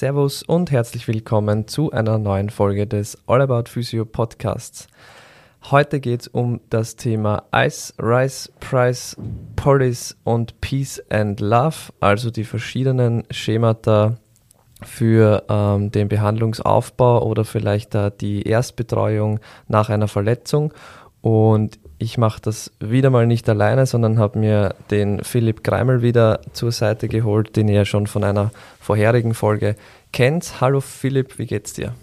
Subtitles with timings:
[0.00, 4.86] Servus und herzlich willkommen zu einer neuen Folge des All About Physio Podcasts.
[5.70, 9.14] Heute geht es um das Thema Ice, Rice, Price,
[9.56, 14.16] Police und Peace and Love, also die verschiedenen Schemata
[14.82, 20.72] für ähm, den Behandlungsaufbau oder vielleicht äh, die Erstbetreuung nach einer Verletzung.
[21.22, 26.40] Und ich mache das wieder mal nicht alleine, sondern habe mir den Philipp Greimel wieder
[26.52, 29.76] zur Seite geholt, den ihr ja schon von einer vorherigen Folge
[30.12, 30.60] kennt.
[30.62, 31.94] Hallo Philipp, wie geht's dir?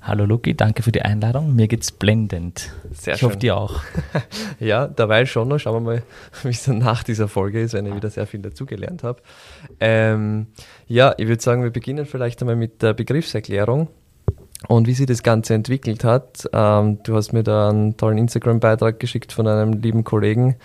[0.00, 1.54] Hallo Luki, danke für die Einladung.
[1.54, 2.70] Mir geht's blendend.
[2.92, 3.28] Sehr ich schön.
[3.28, 3.80] hoffe dir auch.
[4.60, 5.58] ja, dabei schon noch.
[5.58, 6.02] Schauen wir mal,
[6.42, 9.20] wie es dann nach dieser Folge ist, wenn ich wieder sehr viel dazugelernt habe.
[9.80, 10.48] Ähm,
[10.86, 13.88] ja, ich würde sagen, wir beginnen vielleicht einmal mit der Begriffserklärung
[14.68, 16.48] und wie sich das Ganze entwickelt hat.
[16.52, 20.56] Ähm, du hast mir da einen tollen Instagram-Beitrag geschickt von einem lieben Kollegen,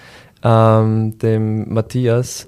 [0.44, 2.47] ähm, dem Matthias.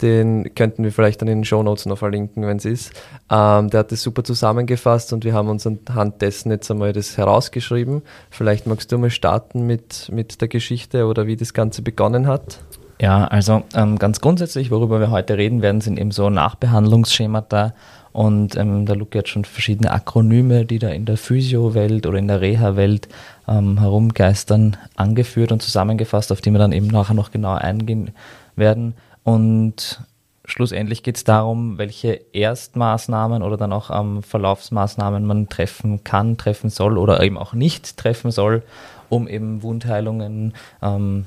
[0.00, 2.92] Den könnten wir vielleicht dann in den Show Notes noch verlinken, wenn es ist.
[3.30, 7.16] Ähm, der hat das super zusammengefasst und wir haben uns anhand dessen jetzt einmal das
[7.16, 8.02] herausgeschrieben.
[8.28, 12.58] Vielleicht magst du mal starten mit, mit der Geschichte oder wie das Ganze begonnen hat.
[13.02, 17.74] Ja, also ähm, ganz grundsätzlich, worüber wir heute reden werden, sind eben so Nachbehandlungsschemata
[18.12, 22.28] und ähm, der Luke hat schon verschiedene Akronyme, die da in der Physio-Welt oder in
[22.28, 23.08] der Reha-Welt
[23.48, 28.12] ähm, herumgeistern, angeführt und zusammengefasst, auf die wir dann eben nachher noch genauer eingehen
[28.54, 28.94] werden.
[29.24, 30.00] Und
[30.44, 36.70] schlussendlich geht es darum, welche Erstmaßnahmen oder dann auch ähm, Verlaufsmaßnahmen man treffen kann, treffen
[36.70, 38.62] soll oder eben auch nicht treffen soll,
[39.08, 41.26] um eben Wundheilungen ähm,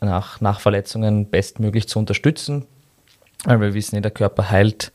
[0.00, 2.66] nach, nach Verletzungen bestmöglich zu unterstützen.
[3.44, 4.92] Weil wir wissen, der Körper heilt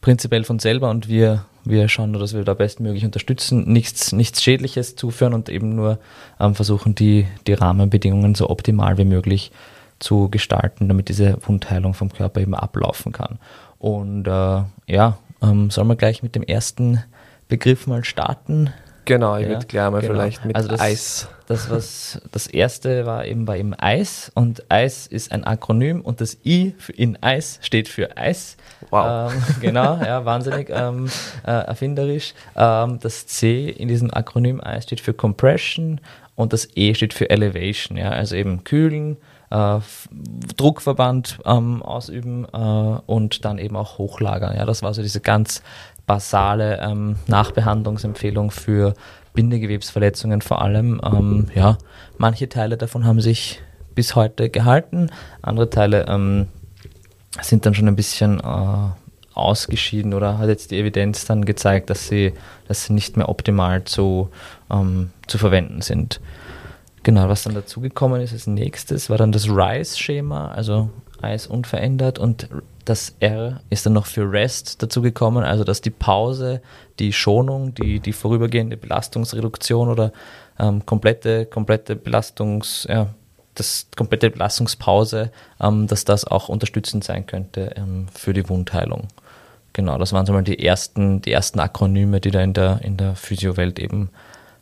[0.00, 4.42] prinzipiell von selber und wir, wir schauen nur, dass wir da bestmöglich unterstützen, nichts, nichts
[4.42, 5.98] Schädliches zuführen und eben nur
[6.38, 9.50] ähm, versuchen, die, die Rahmenbedingungen so optimal wie möglich
[9.98, 13.38] zu gestalten, damit diese Wundheilung vom Körper eben ablaufen kann.
[13.78, 17.02] Und äh, ja, ähm, sollen wir gleich mit dem ersten
[17.48, 18.70] Begriff mal starten?
[19.04, 20.12] Genau, ich Ja, würde gleich mal genau.
[20.14, 21.28] vielleicht mit Also das- Eis.
[21.46, 26.22] Das, was das erste war eben bei eben Eis und Eis ist ein Akronym und
[26.22, 28.56] das I in Eis steht für Eis.
[28.88, 29.30] Wow.
[29.30, 31.10] Ähm, genau, ja, wahnsinnig ähm,
[31.46, 32.32] äh, erfinderisch.
[32.56, 36.00] Ähm, das C in diesem Akronym Eis steht für Compression
[36.34, 39.18] und das E steht für Elevation, ja, also eben kühlen,
[39.50, 39.80] äh,
[40.56, 44.56] Druckverband ähm, ausüben äh, und dann eben auch hochlagern.
[44.56, 45.62] Ja, das war so diese ganz
[46.06, 48.94] basale ähm, Nachbehandlungsempfehlung für
[49.32, 51.00] Bindegewebsverletzungen vor allem.
[51.04, 51.78] Ähm, ja,
[52.18, 53.60] manche Teile davon haben sich
[53.94, 55.10] bis heute gehalten,
[55.42, 56.48] andere Teile ähm,
[57.40, 58.88] sind dann schon ein bisschen äh,
[59.34, 62.32] ausgeschieden oder hat jetzt die Evidenz dann gezeigt, dass sie,
[62.68, 64.30] dass sie nicht mehr optimal zu,
[64.70, 66.20] ähm, zu verwenden sind.
[67.02, 70.90] Genau, was dann dazugekommen ist als nächstes, war dann das RISE-Schema, also
[71.20, 72.48] Eis unverändert und
[72.84, 76.60] das R ist dann noch für Rest dazugekommen, also dass die Pause,
[76.98, 80.12] die Schonung, die, die vorübergehende Belastungsreduktion oder
[80.58, 83.14] ähm, komplette, komplette Belastungs, ja,
[83.54, 85.30] das komplette Belastungspause,
[85.60, 89.08] ähm, dass das auch unterstützend sein könnte ähm, für die Wundheilung.
[89.72, 92.96] Genau, das waren so mal die ersten, die ersten Akronyme, die da in der, in
[92.96, 94.10] der Physiowelt eben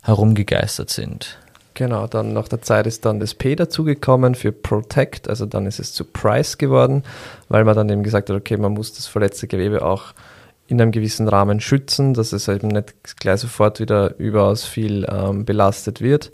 [0.01, 1.37] herumgegeistert sind.
[1.75, 5.79] Genau, dann nach der Zeit ist dann das P dazugekommen für Protect, also dann ist
[5.79, 7.03] es zu Price geworden,
[7.49, 10.13] weil man dann eben gesagt hat, okay, man muss das verletzte Gewebe auch
[10.67, 15.45] in einem gewissen Rahmen schützen, dass es eben nicht gleich sofort wieder überaus viel ähm,
[15.45, 16.31] belastet wird.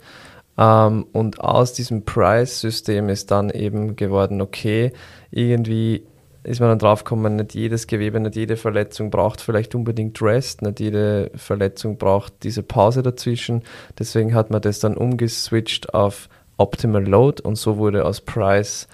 [0.58, 4.92] Ähm, und aus diesem Price-System ist dann eben geworden, okay,
[5.30, 6.04] irgendwie
[6.42, 10.80] ist man dann draufgekommen, nicht jedes Gewebe, nicht jede Verletzung braucht vielleicht unbedingt Rest, nicht
[10.80, 13.62] jede Verletzung braucht diese Pause dazwischen.
[13.98, 18.88] Deswegen hat man das dann umgeswitcht auf Optimal Load und so wurde aus Price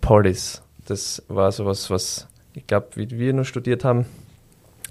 [0.00, 0.62] Police.
[0.86, 4.06] Das war sowas, was ich glaube, wie wir nur studiert haben,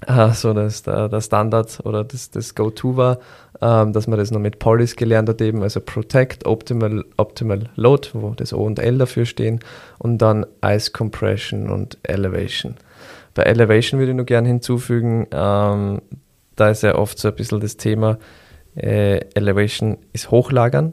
[0.06, 3.18] äh, so das, der, Standard oder das, das Go-To war,
[3.60, 8.08] ähm, dass man das noch mit Police gelernt hat, eben, also Protect, Optimal, Optimal Load,
[8.12, 9.60] wo das O und L dafür stehen,
[9.98, 12.76] und dann Ice Compression und Elevation.
[13.34, 16.02] Bei Elevation würde ich nur gerne hinzufügen, ähm,
[16.56, 18.18] da ist ja oft so ein bisschen das Thema,
[18.76, 20.92] äh, Elevation ist Hochlagern,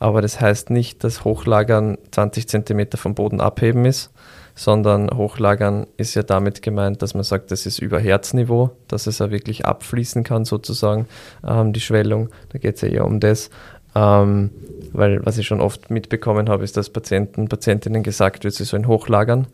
[0.00, 4.12] aber das heißt nicht, dass Hochlagern 20 Zentimeter vom Boden abheben ist,
[4.58, 9.20] sondern Hochlagern ist ja damit gemeint, dass man sagt, das ist über Herzniveau, dass es
[9.20, 11.06] ja wirklich abfließen kann sozusagen,
[11.46, 12.30] ähm, die Schwellung.
[12.48, 13.50] Da geht es ja eher um das.
[13.94, 14.50] Ähm,
[14.92, 18.88] weil was ich schon oft mitbekommen habe, ist, dass Patienten, Patientinnen gesagt wird, sie sollen
[18.88, 19.46] hochlagern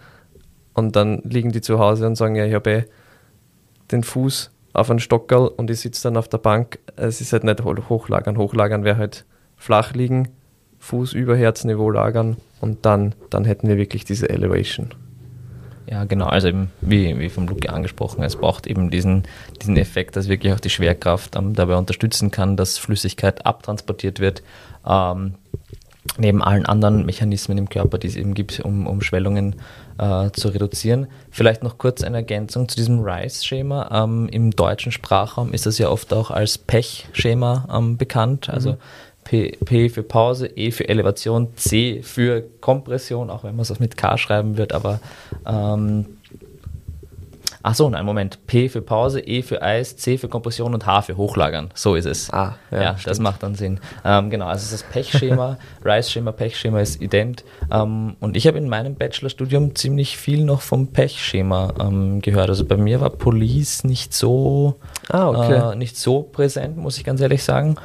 [0.73, 2.85] und dann liegen die zu Hause und sagen, ja, ich habe eh
[3.93, 6.79] den Fuß auf einen Stockerl und ich sitze dann auf der Bank.
[6.97, 8.39] Es ist halt nicht ho- hochlagern.
[8.39, 9.27] Hochlagern wäre halt
[9.59, 10.31] flach liegen,
[10.79, 14.89] Fuß über Herzniveau lagern und dann, dann hätten wir wirklich diese Elevation.
[15.87, 16.27] Ja, genau.
[16.27, 19.25] Also eben, wie, wie vom Luke angesprochen, es braucht eben diesen,
[19.61, 24.43] diesen Effekt, dass wirklich auch die Schwerkraft ähm, dabei unterstützen kann, dass Flüssigkeit abtransportiert wird.
[24.87, 25.35] Ähm,
[26.19, 29.57] neben allen anderen Mechanismen im Körper, die es eben gibt, um, um Schwellungen
[29.99, 31.07] äh, zu reduzieren.
[31.31, 34.05] Vielleicht noch kurz eine Ergänzung zu diesem RISE-Schema.
[34.05, 38.49] Ähm, Im deutschen Sprachraum ist das ja oft auch als Pech-Schema ähm, bekannt.
[38.49, 38.77] Also mhm.
[39.25, 43.97] P, P, für Pause, E für Elevation, C für Kompression, auch wenn man es mit
[43.97, 45.01] K schreiben wird, aber
[45.47, 46.07] ähm,
[47.67, 48.47] Ach so, nein, Moment.
[48.47, 51.71] P für Pause, E für Eis, C für Kompression und H für Hochlagern.
[51.73, 52.31] So ist es.
[52.31, 53.81] Ah, ja, ja das macht dann Sinn.
[54.05, 57.43] Ähm, genau, also das Pechschema, Rice-Schema, Pechschema ist ident.
[57.73, 62.51] Ähm, und ich habe in meinem Bachelorstudium ziemlich viel noch vom Pechschema ähm, gehört.
[62.51, 64.75] Also bei mir war Police nicht so,
[65.09, 65.73] ah, okay.
[65.73, 67.77] äh, nicht so präsent, muss ich ganz ehrlich sagen.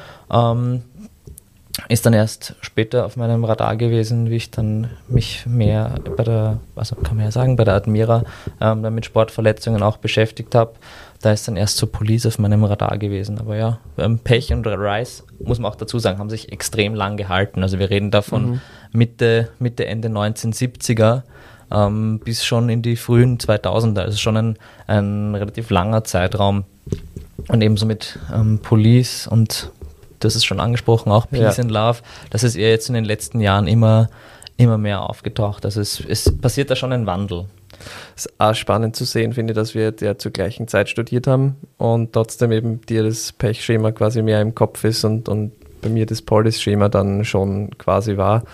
[1.88, 6.58] Ist dann erst später auf meinem Radar gewesen, wie ich dann mich mehr bei der,
[6.74, 8.24] was kann man ja sagen, bei der Admira
[8.60, 10.74] ähm, mit Sportverletzungen auch beschäftigt habe.
[11.22, 13.38] Da ist dann erst so Police auf meinem Radar gewesen.
[13.38, 17.16] Aber ja, ähm, Pech und Rice, muss man auch dazu sagen, haben sich extrem lang
[17.16, 17.62] gehalten.
[17.62, 18.60] Also wir reden davon mhm.
[18.92, 21.22] Mitte, Mitte, Ende 1970er
[21.70, 24.00] ähm, bis schon in die frühen 2000er.
[24.00, 26.64] Also schon ein, ein relativ langer Zeitraum.
[27.48, 29.70] Und ebenso mit ähm, Police und
[30.20, 31.62] das ist schon angesprochen, auch Peace ja.
[31.62, 31.98] and Love,
[32.30, 34.08] das ist eher jetzt in den letzten Jahren immer,
[34.56, 35.64] immer mehr aufgetaucht.
[35.64, 37.46] Also es, es passiert da schon ein Wandel.
[38.16, 41.26] Es ist auch spannend zu sehen, finde ich, dass wir ja zur gleichen Zeit studiert
[41.26, 45.88] haben und trotzdem eben dir das Pechschema quasi mehr im Kopf ist und, und bei
[45.88, 48.44] mir das Polis-Schema dann schon quasi war.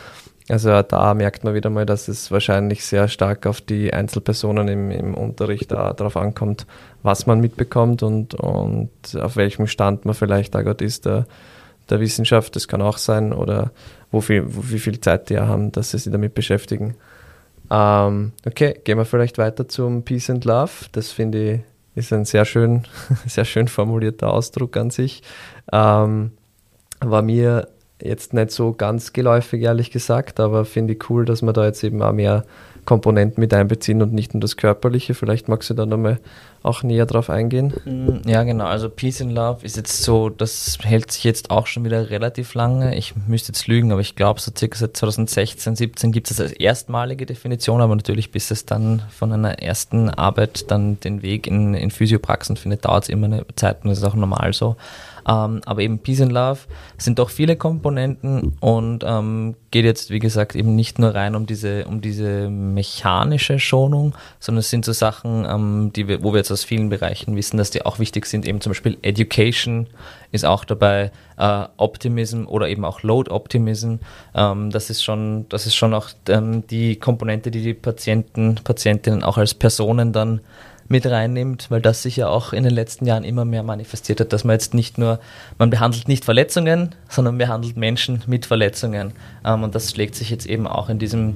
[0.48, 4.90] Also da merkt man wieder mal, dass es wahrscheinlich sehr stark auf die Einzelpersonen im,
[4.92, 6.66] im Unterricht darauf ankommt,
[7.02, 8.90] was man mitbekommt und, und
[9.20, 11.04] auf welchem Stand man vielleicht da gerade ist.
[11.04, 11.26] Der,
[11.90, 13.70] der Wissenschaft, das kann auch sein, oder
[14.10, 16.94] wo viel, wo, wie viel Zeit die haben, dass sie sich damit beschäftigen.
[17.70, 20.86] Ähm, okay, gehen wir vielleicht weiter zum Peace and Love.
[20.92, 21.60] Das finde ich
[21.96, 22.82] ist ein sehr schön,
[23.26, 25.22] sehr schön formulierter Ausdruck an sich.
[25.72, 26.32] Ähm,
[27.00, 27.68] war mir
[28.00, 31.82] jetzt nicht so ganz geläufig, ehrlich gesagt, aber finde ich cool, dass man da jetzt
[31.82, 32.44] eben auch mehr
[32.84, 35.14] Komponenten mit einbeziehen und nicht nur das Körperliche.
[35.14, 36.20] Vielleicht magst du da nochmal
[36.62, 37.74] auch näher drauf eingehen.
[37.84, 38.64] Mm, ja, genau.
[38.64, 42.54] Also Peace in Love ist jetzt so, das hält sich jetzt auch schon wieder relativ
[42.54, 42.96] lange.
[42.96, 46.52] Ich müsste jetzt lügen, aber ich glaube, so circa seit 2016, 17 gibt es als
[46.52, 51.74] erstmalige Definition, aber natürlich bis es dann von einer ersten Arbeit dann den Weg in,
[51.74, 54.76] in Physiopraxen findet, dauert es immer eine Zeit und das ist auch normal so.
[55.28, 56.60] Ähm, aber eben Peace and Love
[56.98, 61.46] sind doch viele Komponenten und ähm, geht jetzt, wie gesagt, eben nicht nur rein um
[61.46, 66.38] diese, um diese mechanische Schonung, sondern es sind so Sachen, ähm, die wir, wo wir
[66.38, 68.48] jetzt aus vielen Bereichen wissen, dass die auch wichtig sind.
[68.48, 69.88] Eben zum Beispiel Education
[70.32, 73.96] ist auch dabei, äh, Optimism oder eben auch Load Optimism.
[74.34, 79.22] Ähm, das ist schon, das ist schon auch ähm, die Komponente, die die Patienten, Patientinnen
[79.22, 80.40] auch als Personen dann
[80.88, 84.32] mit reinnimmt, weil das sich ja auch in den letzten Jahren immer mehr manifestiert hat,
[84.32, 85.20] dass man jetzt nicht nur,
[85.58, 89.12] man behandelt nicht Verletzungen, sondern behandelt Menschen mit Verletzungen.
[89.44, 91.34] Ähm, und das schlägt sich jetzt eben auch in diesem,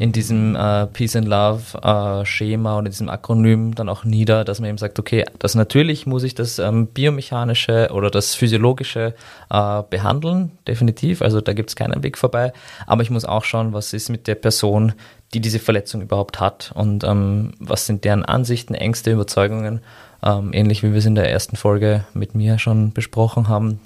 [0.00, 4.58] in diesem äh, Peace and Love äh, Schema in diesem Akronym dann auch nieder, dass
[4.58, 9.14] man eben sagt, okay, das natürlich muss ich das ähm, biomechanische oder das physiologische
[9.50, 12.54] äh, behandeln, definitiv, also da gibt es keinen Weg vorbei,
[12.86, 14.94] aber ich muss auch schauen, was ist mit der Person,
[15.34, 19.82] die diese Verletzung überhaupt hat und ähm, was sind deren Ansichten, Ängste, Überzeugungen,
[20.22, 23.80] ähm, ähnlich wie wir es in der ersten Folge mit mir schon besprochen haben,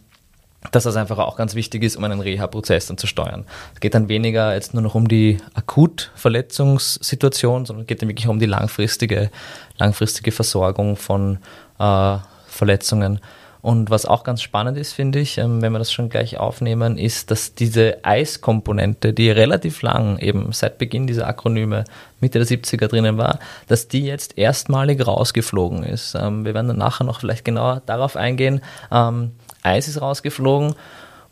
[0.72, 3.44] dass das einfach auch ganz wichtig ist, um einen Reha-Prozess dann zu steuern.
[3.74, 8.28] Es geht dann weniger jetzt nur noch um die Akutverletzungssituation, sondern es geht dann wirklich
[8.28, 9.30] um die langfristige,
[9.78, 11.38] langfristige Versorgung von
[11.78, 12.16] äh,
[12.46, 13.20] Verletzungen.
[13.64, 16.98] Und was auch ganz spannend ist, finde ich, ähm, wenn wir das schon gleich aufnehmen,
[16.98, 21.84] ist, dass diese Eiskomponente, die relativ lang eben seit Beginn dieser Akronyme
[22.20, 26.14] Mitte der 70er drinnen war, dass die jetzt erstmalig rausgeflogen ist.
[26.14, 28.60] Ähm, wir werden dann nachher noch vielleicht genauer darauf eingehen.
[28.92, 29.30] Ähm,
[29.64, 30.74] Eis ist rausgeflogen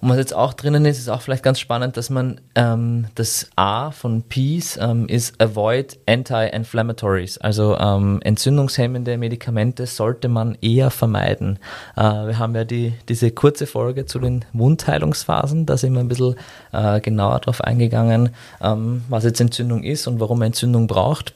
[0.02, 3.50] und was jetzt auch drinnen ist, ist auch vielleicht ganz spannend, dass man ähm, das
[3.54, 7.38] A von Peace ähm, ist Avoid Anti-Inflammatories.
[7.38, 11.60] Also ähm, entzündungshemmende Medikamente sollte man eher vermeiden.
[11.96, 16.08] Äh, wir haben ja die, diese kurze Folge zu den Wundheilungsphasen, da sind wir ein
[16.08, 16.34] bisschen
[16.72, 21.32] äh, genauer darauf eingegangen, ähm, was jetzt Entzündung ist und warum man Entzündung braucht.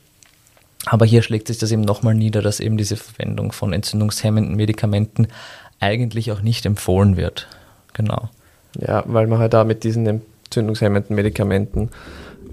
[0.86, 5.28] Aber hier schlägt sich das eben nochmal nieder, dass eben diese Verwendung von entzündungshemmenden Medikamenten
[5.80, 7.48] eigentlich auch nicht empfohlen wird.
[7.92, 8.30] Genau.
[8.78, 11.90] Ja, weil man halt da mit diesen entzündungshemmenden Medikamenten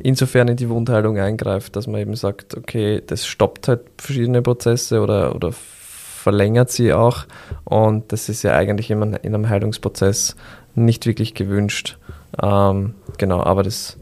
[0.02, 5.02] insofern in die Wundheilung eingreift, dass man eben sagt, okay, das stoppt halt verschiedene Prozesse
[5.02, 7.26] oder, oder verlängert sie auch.
[7.64, 10.36] Und das ist ja eigentlich in einem Heilungsprozess
[10.76, 11.98] nicht wirklich gewünscht.
[12.42, 13.98] Ähm, genau, aber das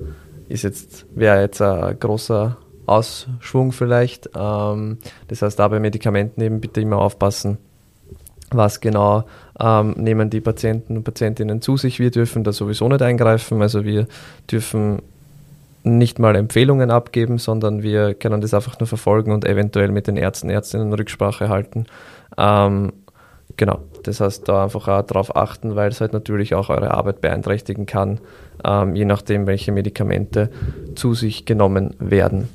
[0.48, 4.30] ist jetzt, wäre jetzt ein großer Ausschwung vielleicht.
[4.36, 7.58] Ähm, das heißt, da bei Medikamenten eben bitte immer aufpassen,
[8.51, 9.24] was genau
[9.60, 12.00] ähm, nehmen die Patienten und Patientinnen zu sich.
[12.00, 14.08] Wir dürfen da sowieso nicht eingreifen, also wir
[14.50, 15.01] dürfen
[15.84, 20.17] nicht mal Empfehlungen abgeben, sondern wir können das einfach nur verfolgen und eventuell mit den
[20.17, 21.86] Ärzten, Ärztinnen Rücksprache halten.
[22.38, 22.93] Ähm,
[23.58, 27.22] genau, das heißt, da einfach auch darauf achten, weil es halt natürlich auch eure Arbeit
[27.22, 28.20] beeinträchtigen kann,
[28.63, 30.50] ähm, je nachdem, welche Medikamente
[30.96, 32.50] zu sich genommen werden.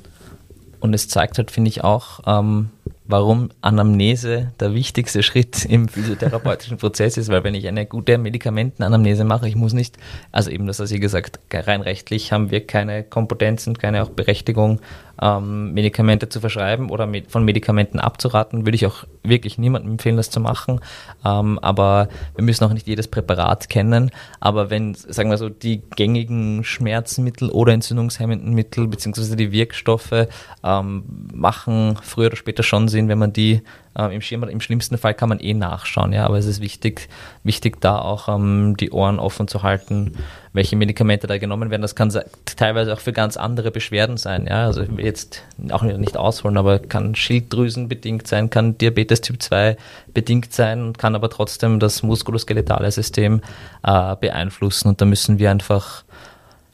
[0.79, 2.69] Und es zeigt halt, finde ich, auch, ähm,
[3.07, 9.23] warum Anamnese der wichtigste Schritt im physiotherapeutischen Prozess ist, weil wenn ich eine gute Medikamentenanamnese
[9.23, 9.97] mache, ich muss nicht,
[10.31, 14.81] also eben das, was ihr gesagt, rein rechtlich haben wir keine Kompetenzen, keine auch Berechtigung,
[15.21, 20.17] ähm, Medikamente zu verschreiben oder mit, von Medikamenten abzuraten, würde ich auch wirklich niemandem empfehlen,
[20.17, 20.79] das zu machen.
[21.25, 24.11] Ähm, aber wir müssen auch nicht jedes Präparat kennen.
[24.39, 30.27] Aber wenn, sagen wir so, die gängigen Schmerzmittel oder entzündungshemmenden Mittel beziehungsweise die Wirkstoffe
[30.63, 33.61] ähm, machen früher oder später schon Sinn, wenn man die
[33.97, 34.21] äh, im.
[34.47, 37.09] Im schlimmsten Fall kann man eh nachschauen, ja, aber es ist wichtig,
[37.43, 40.13] wichtig da auch ähm, die Ohren offen zu halten,
[40.53, 41.81] welche Medikamente da genommen werden.
[41.81, 42.13] Das kann
[42.45, 47.15] teilweise auch für ganz andere Beschwerden sein, ja, also jetzt auch nicht ausholen, aber kann
[47.15, 49.77] Schilddrüsenbedingt sein, kann Diabetes Typ 2
[50.13, 53.41] bedingt sein und kann aber trotzdem das muskuloskeletale System
[53.83, 56.03] äh, beeinflussen und da müssen wir einfach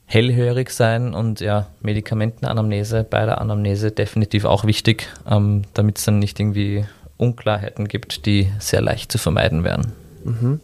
[0.06, 6.20] hellhörig sein und ja, Medikamentenanamnese bei der Anamnese definitiv auch wichtig, ähm, damit es dann
[6.20, 6.86] nicht irgendwie
[7.24, 9.94] Unklarheiten gibt, die sehr leicht zu vermeiden wären.
[10.24, 10.60] Mhm.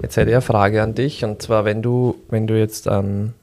[0.00, 3.34] Jetzt hätte ich eine Frage an dich und zwar, wenn du, wenn du jetzt einen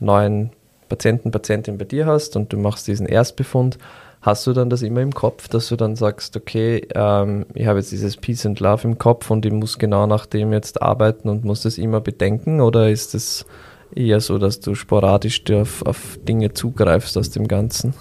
[0.00, 0.50] neuen
[0.88, 3.78] Patienten, Patientin bei dir hast und du machst diesen Erstbefund,
[4.20, 7.78] hast du dann das immer im Kopf, dass du dann sagst, okay, ähm, ich habe
[7.78, 11.28] jetzt dieses Peace and Love im Kopf und ich muss genau nach dem jetzt arbeiten
[11.28, 13.46] und muss das immer bedenken oder ist es
[13.94, 17.94] eher so, dass du sporadisch auf, auf Dinge zugreifst aus dem Ganzen?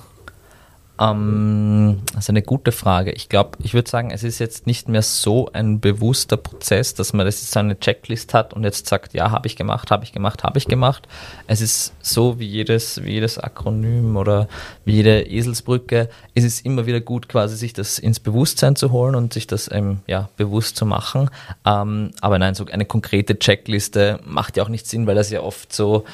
[0.99, 3.11] Ähm, das ist eine gute Frage.
[3.11, 7.13] Ich glaube, ich würde sagen, es ist jetzt nicht mehr so ein bewusster Prozess, dass
[7.13, 10.03] man das jetzt so eine Checklist hat und jetzt sagt, ja, habe ich gemacht, habe
[10.03, 11.07] ich gemacht, habe ich gemacht.
[11.45, 14.47] Es ist so wie jedes, wie jedes Akronym oder
[14.85, 16.09] wie jede Eselsbrücke.
[16.33, 19.69] Es ist immer wieder gut, quasi sich das ins Bewusstsein zu holen und sich das
[19.71, 21.29] ähm, ja, bewusst zu machen.
[21.65, 25.41] Ähm, aber nein, so eine konkrete Checkliste macht ja auch nicht Sinn, weil das ja
[25.41, 26.05] oft so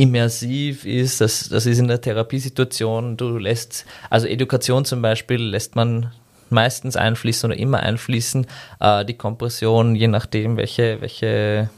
[0.00, 5.76] immersiv ist, das, das ist in der Therapiesituation, du lässt, also Education zum Beispiel lässt
[5.76, 6.10] man
[6.48, 8.46] meistens einfließen oder immer einfließen,
[8.80, 11.68] äh, die Kompression, je nachdem, welche, welche,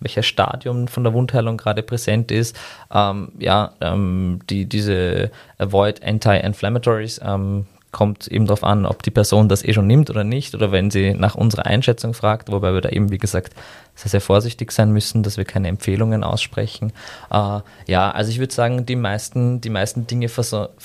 [0.00, 2.58] welches Stadium von der Wundheilung gerade präsent ist,
[2.92, 9.48] ähm, ja, ähm, die, diese Avoid Anti-Inflammatories, ähm, kommt eben darauf an, ob die Person
[9.48, 12.80] das eh schon nimmt oder nicht, oder wenn sie nach unserer Einschätzung fragt, wobei wir
[12.80, 13.54] da eben, wie gesagt,
[13.94, 16.92] sehr, sehr vorsichtig sein müssen, dass wir keine Empfehlungen aussprechen.
[17.30, 20.30] Äh, ja, also ich würde sagen, die meisten, die meisten Dinge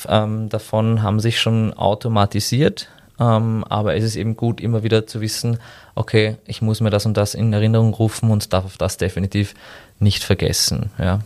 [0.07, 2.87] ähm, davon haben sich schon automatisiert,
[3.19, 5.59] ähm, aber es ist eben gut, immer wieder zu wissen,
[5.95, 9.53] okay, ich muss mir das und das in Erinnerung rufen und darf das definitiv
[9.99, 10.89] nicht vergessen.
[10.97, 11.19] Ja,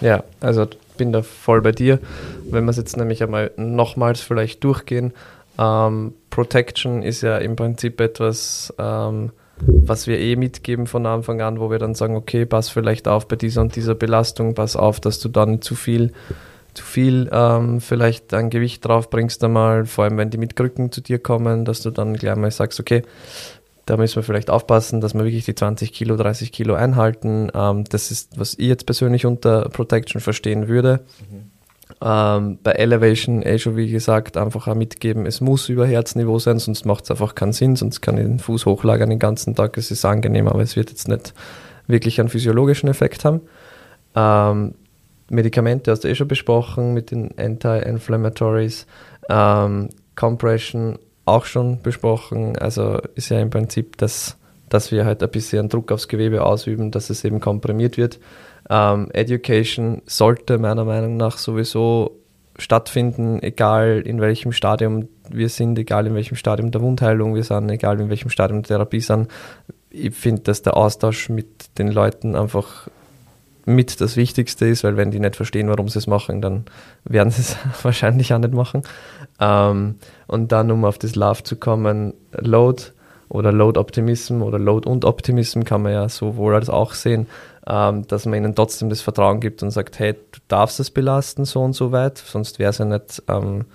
[0.00, 0.66] ja also
[1.00, 1.98] bin da voll bei dir.
[2.44, 5.14] Wenn wir es jetzt nämlich einmal nochmals vielleicht durchgehen,
[5.58, 9.30] ähm, Protection ist ja im Prinzip etwas, ähm,
[9.60, 13.28] was wir eh mitgeben von Anfang an, wo wir dann sagen, okay, pass vielleicht auf
[13.28, 16.12] bei dieser und dieser Belastung, pass auf, dass du dann zu viel,
[16.74, 20.92] zu viel ähm, vielleicht ein Gewicht drauf bringst einmal, vor allem wenn die mit Krücken
[20.92, 23.04] zu dir kommen, dass du dann gleich mal sagst, okay,
[23.90, 27.50] da müssen wir vielleicht aufpassen, dass wir wirklich die 20 Kilo, 30 Kilo einhalten.
[27.52, 31.00] Ähm, das ist, was ich jetzt persönlich unter Protection verstehen würde.
[31.28, 31.50] Mhm.
[32.00, 36.60] Ähm, bei Elevation, eh schon wie gesagt, einfach auch mitgeben, es muss über Herzniveau sein,
[36.60, 39.76] sonst macht es einfach keinen Sinn, sonst kann ich den Fuß hochlagern den ganzen Tag,
[39.76, 41.34] es ist angenehm, aber es wird jetzt nicht
[41.88, 43.40] wirklich einen physiologischen Effekt haben.
[44.14, 44.74] Ähm,
[45.30, 48.86] Medikamente hast du eh schon besprochen mit den Anti-Inflammatories.
[49.28, 50.96] Ähm, Compression
[51.30, 52.56] auch schon besprochen.
[52.58, 54.36] Also ist ja im Prinzip das,
[54.68, 58.18] dass wir halt ein bisschen Druck aufs Gewebe ausüben, dass es eben komprimiert wird.
[58.68, 62.20] Ähm, Education sollte meiner Meinung nach sowieso
[62.56, 67.70] stattfinden, egal in welchem Stadium wir sind, egal in welchem Stadium der Wundheilung wir sind,
[67.70, 69.28] egal in welchem Stadium der Therapie sind.
[69.90, 72.88] Ich finde, dass der Austausch mit den Leuten einfach
[73.74, 76.64] mit das Wichtigste ist, weil wenn die nicht verstehen, warum sie es machen, dann
[77.04, 78.82] werden sie es wahrscheinlich auch nicht machen.
[79.40, 79.96] Ähm,
[80.26, 82.82] und dann, um auf das Love zu kommen, Load
[83.28, 87.26] oder Load Optimism oder Load und Optimism kann man ja sowohl als auch sehen,
[87.66, 91.44] ähm, dass man ihnen trotzdem das Vertrauen gibt und sagt, hey, du darfst es belasten
[91.44, 93.66] so und so weit, sonst wäre es ja nicht ähm,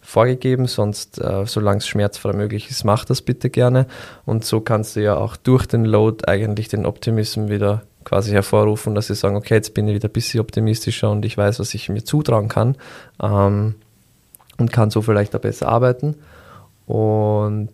[0.00, 3.86] vorgegeben, sonst, äh, solange es schmerzfrei möglich ist, mach das bitte gerne.
[4.24, 8.94] Und so kannst du ja auch durch den Load eigentlich den Optimism wieder quasi hervorrufen,
[8.94, 11.74] dass sie sagen, okay, jetzt bin ich wieder ein bisschen optimistischer und ich weiß, was
[11.74, 12.76] ich mir zutrauen kann.
[13.22, 13.74] Ähm,
[14.56, 16.16] und kann so vielleicht auch besser arbeiten.
[16.86, 17.68] Und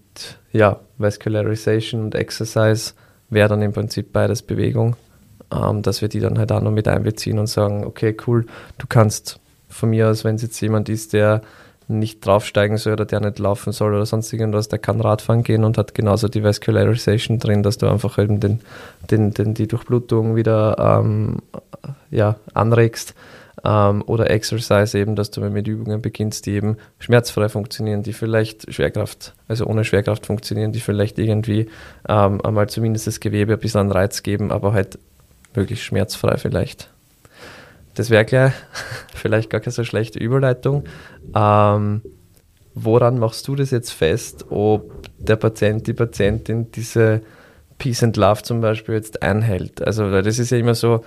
[0.53, 2.95] ja, Vascularization und Exercise
[3.31, 4.97] wäre dann im Prinzip beides Bewegung,
[5.53, 8.45] ähm, dass wir die dann halt auch noch mit einbeziehen und sagen, okay, cool,
[8.79, 9.39] du kannst
[9.69, 11.43] von mir aus, wenn es jetzt jemand ist, der
[11.89, 15.65] nicht draufsteigen soll oder der nicht laufen soll oder sonst irgendwas, der kann Radfahren gehen
[15.65, 18.61] und hat genauso die Vascularization drin, dass du einfach eben den,
[19.11, 21.39] den, den, die Durchblutung wieder ähm,
[22.11, 23.15] ja, anregst.
[23.65, 28.73] Ähm, oder Exercise eben, dass du mit Übungen beginnst, die eben schmerzfrei funktionieren, die vielleicht
[28.73, 31.69] Schwerkraft, also ohne Schwerkraft funktionieren, die vielleicht irgendwie
[32.09, 34.99] ähm, einmal zumindest das Gewebe ein bisschen einen Reiz geben, aber halt
[35.55, 36.91] möglichst schmerzfrei vielleicht.
[37.95, 38.53] Das wäre gleich
[39.15, 40.85] vielleicht gar keine so schlechte Überleitung.
[41.35, 42.03] Ähm,
[42.75, 47.23] woran machst du das jetzt fest, ob der Patient, die Patientin diese
[47.79, 49.83] Peace and Love zum Beispiel jetzt einhält?
[49.83, 51.05] Also, das ist ja immer so,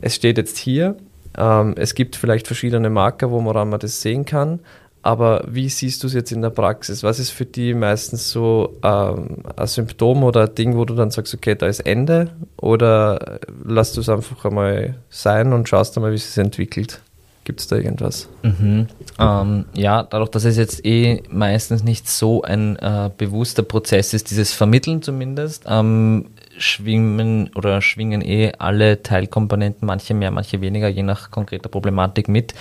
[0.00, 0.96] es steht jetzt hier,
[1.36, 4.60] ähm, es gibt vielleicht verschiedene Marker, woran man das sehen kann,
[5.02, 7.02] aber wie siehst du es jetzt in der Praxis?
[7.02, 11.10] Was ist für die meistens so ähm, ein Symptom oder ein Ding, wo du dann
[11.10, 12.30] sagst, okay, da ist Ende?
[12.58, 17.00] Oder lässt du es einfach einmal sein und schaust einmal, wie es sich entwickelt?
[17.44, 18.28] Gibt es da irgendwas?
[18.42, 18.88] Mhm.
[19.18, 24.30] Ähm, ja, dadurch, dass es jetzt eh meistens nicht so ein äh, bewusster Prozess ist,
[24.30, 26.26] dieses Vermitteln zumindest, ähm,
[26.58, 32.52] schwingen oder schwingen eh alle Teilkomponenten, manche mehr, manche weniger, je nach konkreter Problematik mit.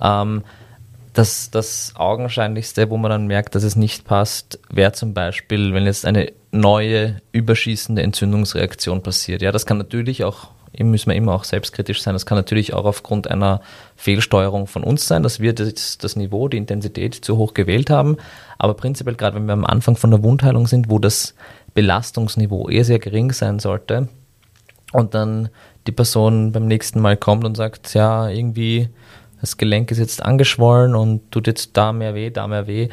[0.00, 0.44] Ähm,
[1.18, 5.84] das, das Augenscheinlichste, wo man dann merkt, dass es nicht passt, wäre zum Beispiel, wenn
[5.84, 9.42] jetzt eine neue überschießende Entzündungsreaktion passiert.
[9.42, 12.84] Ja, das kann natürlich auch, müssen wir immer auch selbstkritisch sein, das kann natürlich auch
[12.84, 13.62] aufgrund einer
[13.96, 18.16] Fehlsteuerung von uns sein, dass wir das, das Niveau, die Intensität zu hoch gewählt haben.
[18.56, 21.34] Aber prinzipiell, gerade wenn wir am Anfang von der Wundheilung sind, wo das
[21.74, 24.08] Belastungsniveau eher sehr gering sein sollte
[24.92, 25.48] und dann
[25.88, 28.88] die Person beim nächsten Mal kommt und sagt, ja, irgendwie
[29.40, 32.88] das Gelenk ist jetzt angeschwollen und tut jetzt da mehr weh, da mehr weh.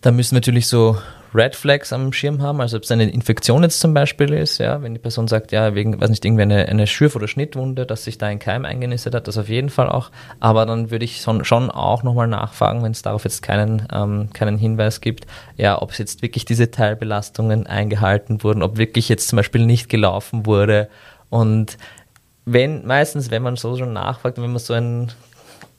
[0.00, 0.98] Da müssen wir natürlich so
[1.34, 4.82] Red Flags am Schirm haben, also ob es eine Infektion jetzt zum Beispiel ist, ja,
[4.82, 8.04] wenn die Person sagt, ja, wegen, weiß nicht, irgendwie eine, eine Schürf- oder Schnittwunde, dass
[8.04, 10.12] sich da ein Keim eingenistet hat, das auf jeden Fall auch.
[10.38, 14.28] Aber dann würde ich schon, schon auch nochmal nachfragen, wenn es darauf jetzt keinen, ähm,
[14.32, 15.26] keinen Hinweis gibt,
[15.56, 19.88] ja, ob es jetzt wirklich diese Teilbelastungen eingehalten wurden, ob wirklich jetzt zum Beispiel nicht
[19.88, 20.88] gelaufen wurde
[21.30, 21.78] und
[22.44, 25.10] wenn, meistens, wenn man so schon nachfragt, wenn man so ein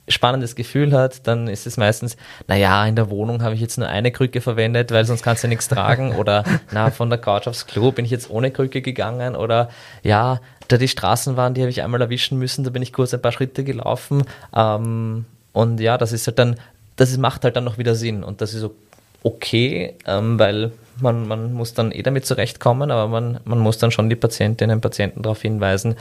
[0.08, 2.16] spannendes Gefühl hat, dann ist es meistens,
[2.48, 5.48] naja, in der Wohnung habe ich jetzt nur eine Krücke verwendet, weil sonst kannst du
[5.48, 6.16] ja nichts tragen.
[6.18, 9.36] Oder na, von der Couch aufs Klo bin ich jetzt ohne Krücke gegangen.
[9.36, 9.70] Oder
[10.04, 13.14] ja, da die Straßen waren, die habe ich einmal erwischen müssen, da bin ich kurz
[13.14, 14.24] ein paar Schritte gelaufen.
[14.56, 16.56] Ähm, und ja, das ist halt dann,
[16.96, 18.24] das macht halt dann noch wieder Sinn.
[18.24, 18.76] Und das ist so
[19.24, 23.92] okay, ähm, weil man, man muss dann eh damit zurechtkommen, aber man, man muss dann
[23.92, 25.96] schon die Patientinnen und Patienten darauf hinweisen,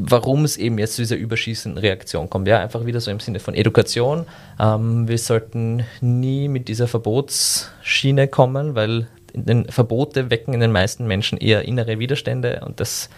[0.00, 2.48] warum es eben jetzt zu dieser überschießenden Reaktion kommt.
[2.48, 4.26] Ja, einfach wieder so im Sinne von Education.
[4.60, 9.08] Ähm, wir sollten nie mit dieser Verbotsschiene kommen, weil
[9.68, 13.10] Verbote wecken in den meisten Menschen eher innere Widerstände und das,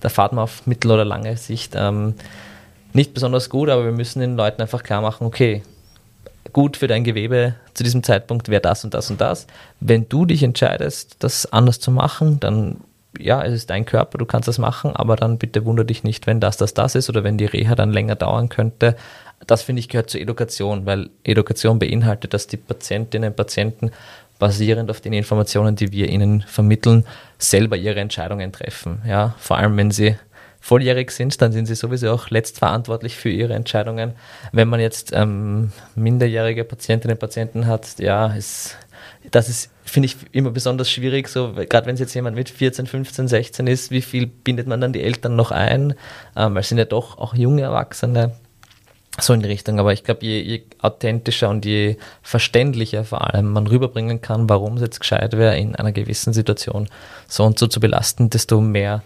[0.00, 2.14] da fahrt man auf mittel- oder lange Sicht ähm,
[2.92, 5.62] nicht besonders gut, aber wir müssen den Leuten einfach klar machen, okay,
[6.52, 9.46] gut für dein Gewebe zu diesem Zeitpunkt wäre das und das und das.
[9.80, 12.78] Wenn du dich entscheidest, das anders zu machen, dann
[13.18, 16.26] ja, es ist dein Körper, du kannst das machen, aber dann bitte wundere dich nicht,
[16.26, 18.96] wenn das, das, das ist oder wenn die Reha dann länger dauern könnte.
[19.46, 23.90] Das finde ich gehört zur Education, weil Education beinhaltet, dass die Patientinnen und Patienten
[24.38, 27.04] basierend auf den Informationen, die wir ihnen vermitteln,
[27.38, 29.02] selber ihre Entscheidungen treffen.
[29.06, 30.16] Ja, vor allem wenn sie
[30.60, 34.14] volljährig sind, dann sind sie sowieso auch letztverantwortlich für ihre Entscheidungen.
[34.52, 38.76] Wenn man jetzt ähm, minderjährige Patientinnen und Patienten hat, ja, ist,
[39.30, 42.86] das ist finde ich immer besonders schwierig, so gerade wenn es jetzt jemand mit 14,
[42.86, 45.94] 15, 16 ist, wie viel bindet man dann die Eltern noch ein?
[46.36, 48.34] Ähm, weil es sind ja doch auch junge Erwachsene,
[49.18, 49.78] so in die Richtung.
[49.78, 54.74] Aber ich glaube, je, je, authentischer und je verständlicher vor allem man rüberbringen kann, warum
[54.74, 56.88] es jetzt gescheit wäre, in einer gewissen Situation
[57.28, 59.02] so und so zu belasten, desto mehr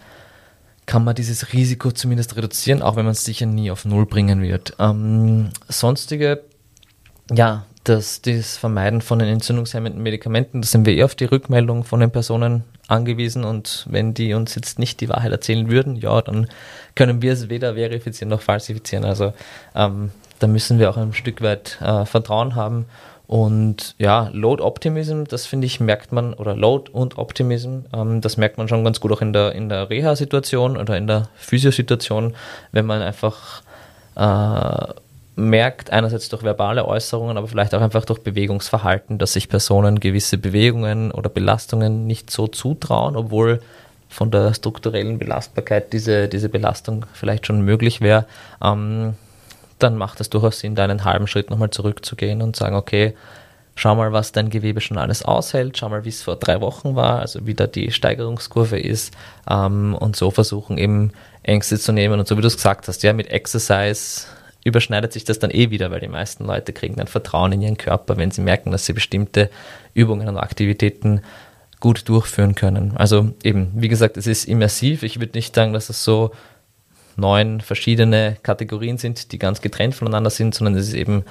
[0.87, 4.41] kann man dieses Risiko zumindest reduzieren, auch wenn man es sicher nie auf Null bringen
[4.41, 4.73] wird.
[4.79, 6.43] Ähm, sonstige,
[7.31, 11.83] ja, dass das Vermeiden von den entzündungshemmenden Medikamenten, da sind wir eher auf die Rückmeldung
[11.83, 16.21] von den Personen angewiesen und wenn die uns jetzt nicht die Wahrheit erzählen würden, ja,
[16.21, 16.47] dann
[16.95, 19.05] können wir es weder verifizieren noch falsifizieren.
[19.05, 19.33] Also
[19.75, 22.85] ähm, da müssen wir auch ein Stück weit äh, Vertrauen haben.
[23.27, 28.35] Und ja, Load Optimism, das finde ich, merkt man, oder Load und Optimism, ähm, das
[28.35, 32.35] merkt man schon ganz gut auch in der, in der Reha-Situation oder in der Physiosituation,
[32.73, 33.61] wenn man einfach
[34.17, 34.93] äh,
[35.41, 40.37] merkt, einerseits durch verbale Äußerungen, aber vielleicht auch einfach durch Bewegungsverhalten, dass sich Personen gewisse
[40.37, 43.61] Bewegungen oder Belastungen nicht so zutrauen, obwohl
[44.07, 48.25] von der strukturellen Belastbarkeit diese, diese Belastung vielleicht schon möglich wäre.
[48.63, 49.15] Ähm,
[49.79, 53.15] dann macht es durchaus Sinn, da einen halben Schritt nochmal zurückzugehen und sagen, okay,
[53.75, 56.95] schau mal, was dein Gewebe schon alles aushält, schau mal, wie es vor drei Wochen
[56.95, 59.13] war, also wie da die Steigerungskurve ist
[59.49, 63.01] ähm, und so versuchen eben Ängste zu nehmen und so wie du es gesagt hast,
[63.03, 64.27] ja, mit Exercise
[64.63, 67.77] überschneidet sich das dann eh wieder, weil die meisten Leute kriegen dann Vertrauen in ihren
[67.77, 69.49] Körper, wenn sie merken, dass sie bestimmte
[69.93, 71.21] Übungen und Aktivitäten
[71.79, 72.95] gut durchführen können.
[72.95, 75.03] Also eben, wie gesagt, es ist immersiv.
[75.03, 76.31] Ich würde nicht sagen, dass es so
[77.17, 81.25] neun verschiedene Kategorien sind, die ganz getrennt voneinander sind, sondern es ist eben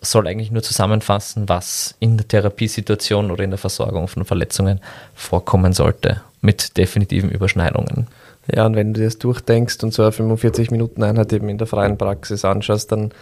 [0.00, 4.80] soll eigentlich nur zusammenfassen, was in der Therapiesituation oder in der Versorgung von Verletzungen
[5.14, 8.06] vorkommen sollte, mit definitiven Überschneidungen.
[8.50, 12.44] Ja, und wenn du das durchdenkst und so eine 45-Minuten-Einheit eben in der freien Praxis
[12.44, 13.12] anschaust, dann,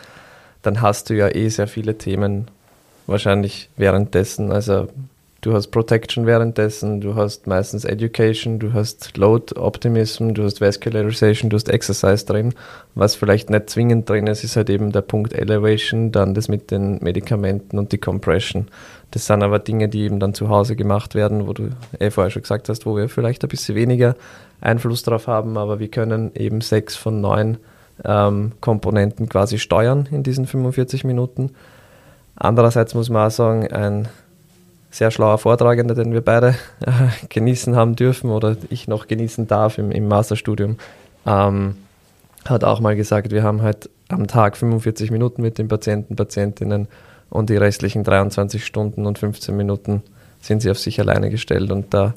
[0.63, 2.49] dann hast du ja eh sehr viele Themen
[3.07, 4.51] wahrscheinlich währenddessen.
[4.51, 4.89] Also
[5.41, 11.49] du hast Protection währenddessen, du hast meistens Education, du hast Load Optimism, du hast Vascularization,
[11.51, 12.55] du hast Exercise drin.
[12.95, 16.71] Was vielleicht nicht zwingend drin ist, ist halt eben der Punkt Elevation, dann das mit
[16.71, 18.69] den Medikamenten und die Compression.
[19.13, 22.31] Das sind aber Dinge, die eben dann zu Hause gemacht werden, wo du eh vorher
[22.31, 24.15] schon gesagt hast, wo wir vielleicht ein bisschen weniger
[24.61, 27.57] Einfluss darauf haben, aber wir können eben sechs von neun
[28.05, 31.53] ähm, Komponenten quasi steuern in diesen 45 Minuten.
[32.37, 34.09] Andererseits muss man auch sagen, ein
[34.91, 36.91] sehr schlauer Vortragender, den wir beide äh,
[37.29, 40.77] genießen haben dürfen oder ich noch genießen darf im, im Masterstudium,
[41.27, 41.77] ähm,
[42.45, 46.89] hat auch mal gesagt, wir haben halt am Tag 45 Minuten mit den Patienten, Patientinnen
[47.29, 50.03] und die restlichen 23 Stunden und 15 Minuten
[50.41, 52.15] sind sie auf sich alleine gestellt und da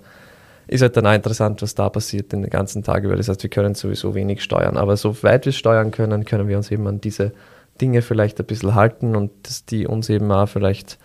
[0.65, 3.17] ist halt dann auch interessant, was da passiert den ganzen Tag über.
[3.17, 6.57] Das heißt, wir können sowieso wenig steuern, aber so weit wir steuern können, können wir
[6.57, 7.33] uns eben an diese
[7.81, 10.97] Dinge vielleicht ein bisschen halten und dass die uns eben auch vielleicht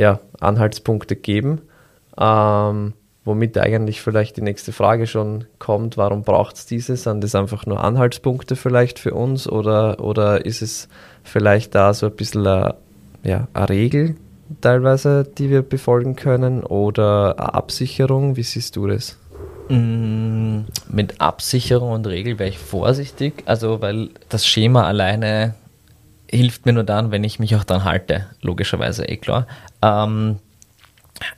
[0.00, 1.60] ja, Anhaltspunkte geben.
[2.18, 6.96] Ähm, womit eigentlich vielleicht die nächste Frage schon kommt, warum braucht es diese?
[6.96, 10.88] Sind das einfach nur Anhaltspunkte vielleicht für uns oder, oder ist es
[11.22, 12.74] vielleicht da so ein bisschen eine,
[13.22, 14.16] ja, eine Regel
[14.62, 18.36] teilweise, die wir befolgen können oder eine Absicherung?
[18.36, 19.18] Wie siehst du das?
[19.68, 25.54] Mm, mit Absicherung und Regel wäre ich vorsichtig, also weil das Schema alleine
[26.30, 29.46] hilft mir nur dann, wenn ich mich auch dran halte, logischerweise, eh klar.
[29.82, 30.38] Ähm,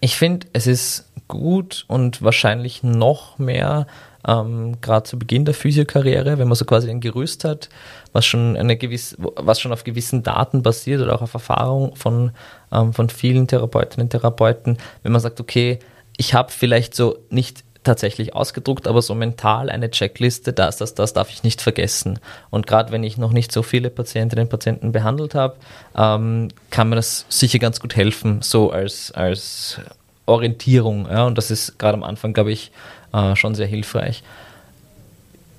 [0.01, 3.87] ich finde, es ist gut und wahrscheinlich noch mehr,
[4.27, 7.69] ähm, gerade zu Beginn der Physiokarriere, wenn man so quasi ein Gerüst hat,
[8.13, 12.33] was schon eine gewisse, was schon auf gewissen Daten basiert oder auch auf Erfahrung von,
[12.71, 15.81] ähm, von vielen Therapeutinnen und Therapeuten, wenn man sagt, okay,
[16.17, 21.13] ich habe vielleicht so nicht tatsächlich ausgedruckt, aber so mental eine Checkliste, das, das, das
[21.13, 22.19] darf ich nicht vergessen.
[22.51, 25.57] Und gerade wenn ich noch nicht so viele Patientinnen und Patienten behandelt habe,
[25.97, 29.81] ähm, kann mir das sicher ganz gut helfen, so als, als
[30.27, 31.07] Orientierung.
[31.11, 31.27] Ja?
[31.27, 32.71] Und das ist gerade am Anfang, glaube ich,
[33.13, 34.23] äh, schon sehr hilfreich.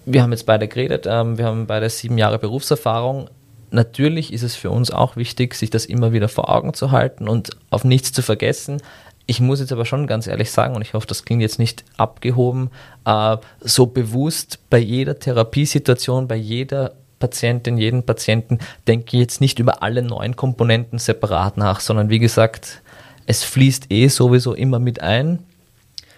[0.05, 3.29] Wir haben jetzt beide geredet, ähm, wir haben beide sieben Jahre Berufserfahrung.
[3.71, 7.27] Natürlich ist es für uns auch wichtig, sich das immer wieder vor Augen zu halten
[7.27, 8.81] und auf nichts zu vergessen.
[9.25, 11.85] Ich muss jetzt aber schon ganz ehrlich sagen, und ich hoffe, das klingt jetzt nicht
[11.97, 12.69] abgehoben,
[13.05, 19.59] äh, so bewusst bei jeder Therapiesituation, bei jeder Patientin, jeden Patienten denke ich jetzt nicht
[19.59, 22.81] über alle neuen Komponenten separat nach, sondern wie gesagt,
[23.25, 25.39] es fließt eh sowieso immer mit ein.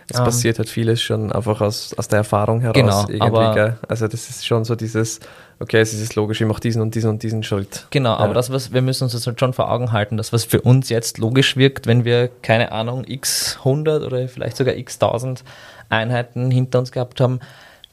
[0.09, 3.07] Es ähm, passiert halt vieles schon einfach aus, aus der Erfahrung heraus.
[3.07, 5.19] Genau, aber, Also das ist schon so dieses,
[5.59, 7.87] okay, es ist logisch, ich mache diesen und diesen und diesen Schritt.
[7.89, 8.17] Genau, ja.
[8.17, 10.61] aber das, was wir müssen uns das halt schon vor Augen halten, das, was für
[10.61, 15.43] uns jetzt logisch wirkt, wenn wir, keine Ahnung, x 100 oder vielleicht sogar x 1000
[15.89, 17.39] Einheiten hinter uns gehabt haben,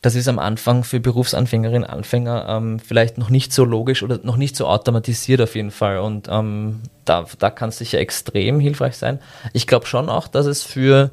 [0.03, 4.19] das ist am Anfang für Berufsanfängerinnen und Anfänger ähm, vielleicht noch nicht so logisch oder
[4.25, 5.99] noch nicht so automatisiert auf jeden Fall.
[5.99, 9.21] Und ähm, da, da kann es sicher extrem hilfreich sein.
[9.53, 11.13] Ich glaube schon auch, dass es für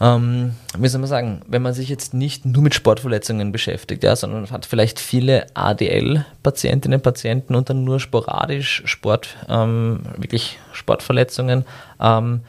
[0.00, 4.16] ähm, wie soll man sagen, wenn man sich jetzt nicht nur mit Sportverletzungen beschäftigt, ja,
[4.16, 11.66] sondern hat vielleicht viele ADL-Patientinnen und Patienten und dann nur sporadisch Sport, ähm, wirklich Sportverletzungen,
[12.00, 12.40] ähm,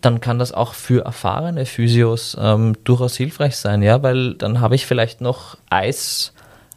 [0.00, 4.74] dann kann das auch für erfahrene Physios ähm, durchaus hilfreich sein, ja, weil dann habe
[4.74, 6.32] ich vielleicht noch Eis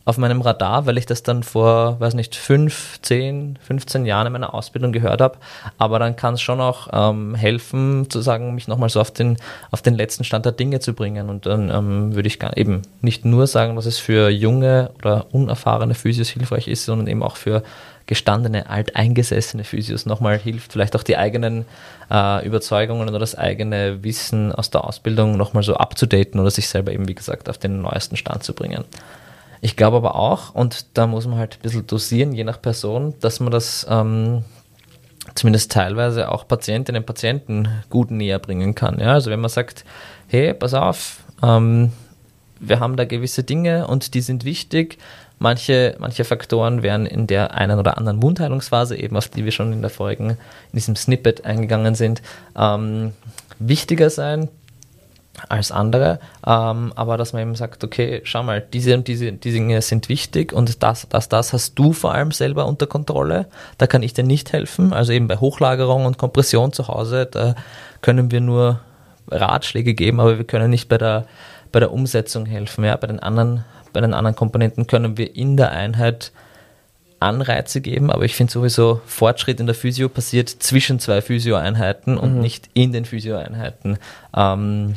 [0.09, 4.33] auf meinem Radar, weil ich das dann vor, weiß nicht, fünf, zehn, 15 Jahren in
[4.33, 5.37] meiner Ausbildung gehört habe.
[5.77, 9.37] Aber dann kann es schon auch ähm, helfen, zu sagen, mich nochmal so auf den,
[9.71, 11.29] auf den letzten Stand der Dinge zu bringen.
[11.29, 15.93] Und dann ähm, würde ich eben nicht nur sagen, dass es für junge oder unerfahrene
[15.93, 17.63] Physios hilfreich ist, sondern eben auch für
[18.09, 21.65] gestandene, alteingesessene Physios nochmal hilft, vielleicht auch die eigenen
[22.09, 26.91] äh, Überzeugungen oder das eigene Wissen aus der Ausbildung nochmal so abzudaten oder sich selber
[26.91, 28.83] eben, wie gesagt, auf den neuesten Stand zu bringen.
[29.61, 33.13] Ich glaube aber auch, und da muss man halt ein bisschen dosieren, je nach Person,
[33.19, 34.43] dass man das ähm,
[35.35, 38.99] zumindest teilweise auch Patientinnen und Patienten gut näher bringen kann.
[38.99, 39.13] Ja?
[39.13, 39.85] Also wenn man sagt,
[40.27, 41.91] hey, pass auf, ähm,
[42.59, 44.97] wir haben da gewisse Dinge und die sind wichtig.
[45.39, 49.71] Manche, manche Faktoren werden in der einen oder anderen Wundheilungsphase, eben auf die wir schon
[49.71, 50.37] in der vorigen, in
[50.73, 52.21] diesem Snippet eingegangen sind,
[52.57, 53.13] ähm,
[53.59, 54.49] wichtiger sein
[55.47, 59.57] als andere, ähm, aber dass man eben sagt, okay, schau mal, diese und diese, diese
[59.57, 63.47] Dinge sind wichtig und das, das, das hast du vor allem selber unter Kontrolle,
[63.77, 67.55] da kann ich dir nicht helfen, also eben bei Hochlagerung und Kompression zu Hause, da
[68.01, 68.79] können wir nur
[69.31, 71.25] Ratschläge geben, aber wir können nicht bei der,
[71.71, 75.57] bei der Umsetzung helfen, ja, bei den anderen, bei den anderen Komponenten können wir in
[75.57, 76.31] der Einheit
[77.19, 82.35] Anreize geben, aber ich finde sowieso, Fortschritt in der Physio passiert zwischen zwei Physio-Einheiten und
[82.35, 82.41] mhm.
[82.41, 83.97] nicht in den Physio-Einheiten.
[84.35, 84.95] Ähm,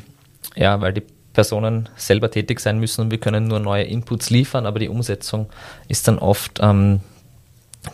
[0.57, 4.67] ja, weil die Personen selber tätig sein müssen und wir können nur neue Inputs liefern,
[4.67, 5.49] aber die Umsetzung
[5.89, 7.01] ist dann oft ähm,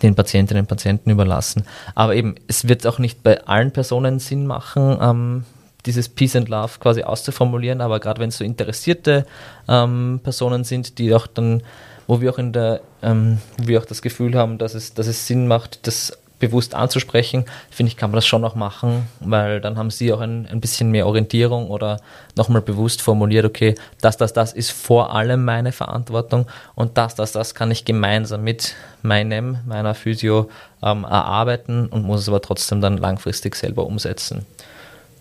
[0.03, 1.65] den Patientinnen und Patienten überlassen.
[1.95, 5.45] Aber eben, es wird auch nicht bei allen Personen Sinn machen, ähm,
[5.87, 9.27] dieses Peace and Love quasi auszuformulieren, aber gerade wenn es so interessierte
[9.69, 11.63] ähm, Personen sind, die auch dann,
[12.07, 15.07] wo wir auch in der, ähm, wo wir auch das Gefühl haben, dass es, dass
[15.07, 19.61] es Sinn macht, das bewusst anzusprechen, finde ich, kann man das schon noch machen, weil
[19.61, 22.01] dann haben sie auch ein, ein bisschen mehr Orientierung oder
[22.37, 27.33] nochmal bewusst formuliert, okay, das, das, das ist vor allem meine Verantwortung und das, das,
[27.33, 30.49] das kann ich gemeinsam mit meinem, meiner Physio
[30.83, 34.47] ähm, erarbeiten und muss es aber trotzdem dann langfristig selber umsetzen.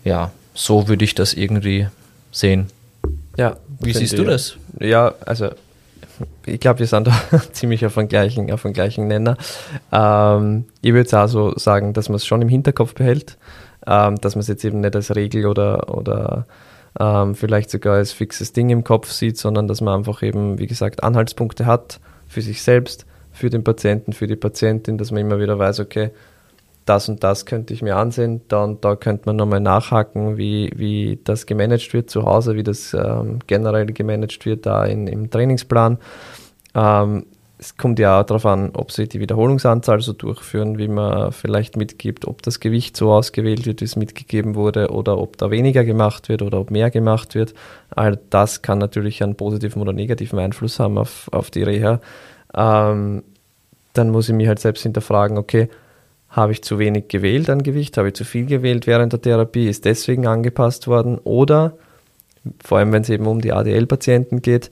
[0.04, 1.88] Ja, so würde ich das irgendwie
[2.30, 2.70] sehen.
[3.36, 3.56] Ja.
[3.80, 4.56] Wie siehst du das?
[4.80, 5.50] Ja, also
[6.46, 7.12] ich glaube, wir sind da
[7.52, 9.36] ziemlich auf dem gleichen, auf dem gleichen Nenner.
[9.92, 13.38] Ähm, ich würde auch so sagen, dass man es schon im Hinterkopf behält,
[13.86, 16.46] ähm, dass man es jetzt eben nicht als Regel oder, oder
[16.98, 20.66] ähm, vielleicht sogar als fixes Ding im Kopf sieht, sondern dass man einfach eben, wie
[20.66, 25.38] gesagt, Anhaltspunkte hat für sich selbst, für den Patienten, für die Patientin, dass man immer
[25.38, 26.10] wieder weiß, okay,
[26.88, 30.70] das und das könnte ich mir ansehen, da und da könnte man nochmal nachhaken, wie,
[30.74, 35.30] wie das gemanagt wird zu Hause, wie das ähm, generell gemanagt wird da in, im
[35.30, 35.98] Trainingsplan.
[36.74, 37.26] Ähm,
[37.58, 41.76] es kommt ja auch darauf an, ob sie die Wiederholungsanzahl so durchführen, wie man vielleicht
[41.76, 45.84] mitgibt, ob das Gewicht so ausgewählt wird, wie es mitgegeben wurde, oder ob da weniger
[45.84, 47.54] gemacht wird oder ob mehr gemacht wird.
[47.90, 52.00] All das kann natürlich einen positiven oder negativen Einfluss haben auf, auf die Reha.
[52.54, 53.24] Ähm,
[53.92, 55.68] dann muss ich mich halt selbst hinterfragen, okay,
[56.38, 57.96] habe ich zu wenig gewählt an Gewicht?
[57.98, 59.68] Habe ich zu viel gewählt während der Therapie?
[59.68, 61.18] Ist deswegen angepasst worden?
[61.18, 61.74] Oder,
[62.64, 64.70] vor allem wenn es eben um die ADL-Patienten geht,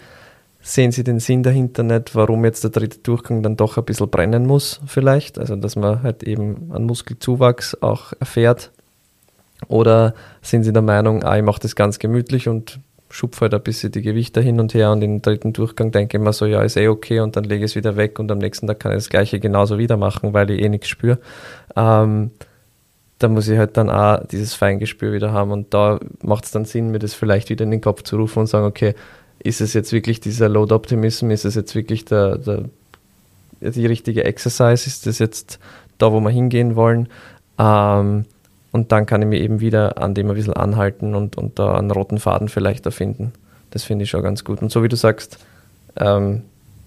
[0.60, 4.10] sehen Sie den Sinn dahinter nicht, warum jetzt der dritte Durchgang dann doch ein bisschen
[4.10, 5.38] brennen muss, vielleicht?
[5.38, 8.72] Also, dass man halt eben einen Muskelzuwachs auch erfährt.
[9.68, 12.80] Oder sind Sie der Meinung, ah, ich mache das ganz gemütlich und
[13.16, 16.22] schupfe halt ein bisschen die Gewichte hin und her und im dritten Durchgang denke ich
[16.22, 18.38] mir so, ja, ist eh okay und dann lege ich es wieder weg und am
[18.38, 21.18] nächsten Tag kann ich das gleiche genauso wieder machen, weil ich eh nichts spüre.
[21.74, 22.30] Ähm,
[23.18, 26.66] da muss ich halt dann auch dieses Feingespür wieder haben und da macht es dann
[26.66, 28.94] Sinn, mir das vielleicht wieder in den Kopf zu rufen und sagen, okay,
[29.38, 32.64] ist es jetzt wirklich dieser Load Optimism, ist es jetzt wirklich der, der,
[33.62, 35.58] die richtige Exercise, ist das jetzt
[35.96, 37.08] da, wo wir hingehen wollen?
[37.58, 38.26] Ähm,
[38.76, 41.76] und dann kann ich mir eben wieder an dem ein bisschen anhalten und, und da
[41.76, 43.32] einen roten Faden vielleicht erfinden.
[43.70, 44.60] Das finde ich schon ganz gut.
[44.60, 45.38] Und so wie du sagst,
[45.96, 46.42] ähm,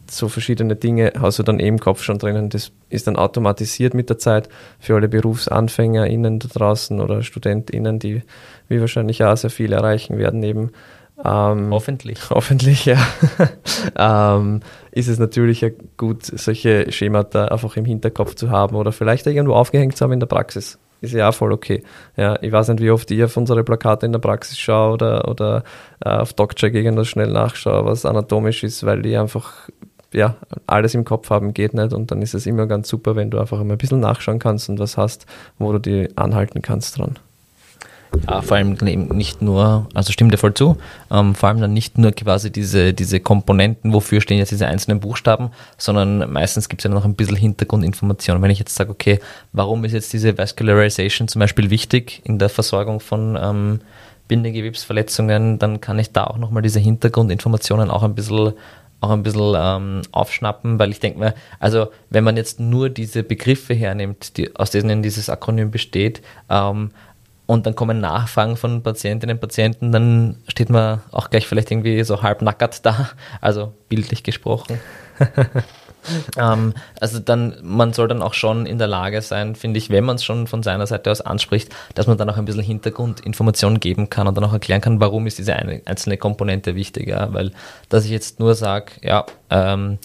[0.08, 2.50] so verschiedene Dinge hast du dann eben im Kopf schon drinnen.
[2.50, 4.50] Das ist dann automatisiert mit der Zeit
[4.80, 8.22] für alle BerufsanfängerInnen da draußen oder StudentInnen, die
[8.68, 10.70] wir wahrscheinlich auch sehr viel erreichen werden eben.
[11.26, 12.20] Ähm, hoffentlich.
[12.30, 13.00] Hoffentlich, ja.
[13.98, 15.66] ähm, ist es natürlich
[15.98, 20.20] gut, solche Schemata einfach im Hinterkopf zu haben oder vielleicht irgendwo aufgehängt zu haben in
[20.20, 21.84] der Praxis ist ja auch voll okay.
[22.18, 25.28] Ja, ich weiß nicht, wie oft ich auf unsere Plakate in der Praxis schaue oder,
[25.28, 25.64] oder
[26.04, 29.70] äh, auf DocCheck irgendwas schnell nachschaue, was anatomisch ist, weil die einfach
[30.14, 30.36] ja,
[30.66, 33.40] alles im Kopf haben geht nicht und dann ist es immer ganz super, wenn du
[33.40, 35.26] einfach immer ein bisschen nachschauen kannst und was hast,
[35.58, 37.20] wo du die anhalten kannst dran.
[38.28, 38.74] Ja, vor allem
[39.12, 40.78] nicht nur, also stimmt dir voll zu,
[41.12, 45.00] ähm, vor allem dann nicht nur quasi diese, diese Komponenten, wofür stehen jetzt diese einzelnen
[45.00, 48.42] Buchstaben, sondern meistens gibt es ja noch ein bisschen Hintergrundinformation.
[48.42, 49.20] Wenn ich jetzt sage, okay,
[49.54, 53.80] warum ist jetzt diese Vascularization zum Beispiel wichtig in der Versorgung von ähm,
[54.28, 58.54] Bindegewebsverletzungen, dann kann ich da auch nochmal diese Hintergrundinformationen auch ein bisschen
[59.02, 63.24] auch ein bisschen ähm, aufschnappen, weil ich denke mir, also wenn man jetzt nur diese
[63.24, 66.92] Begriffe hernimmt, die, aus denen dieses Akronym besteht, ähm,
[67.50, 72.04] und dann kommen Nachfragen von Patientinnen und Patienten, dann steht man auch gleich vielleicht irgendwie
[72.04, 73.10] so halb nackert da,
[73.42, 74.80] also bildlich gesprochen.
[76.38, 80.04] ähm, also dann, man soll dann auch schon in der Lage sein, finde ich, wenn
[80.04, 83.80] man es schon von seiner Seite aus anspricht, dass man dann auch ein bisschen Hintergrundinformationen
[83.80, 87.08] geben kann und dann auch erklären kann, warum ist diese eine, einzelne Komponente wichtig.
[87.08, 87.34] Ja?
[87.34, 87.52] Weil,
[87.90, 89.98] dass ich jetzt nur sage, ja, ähm,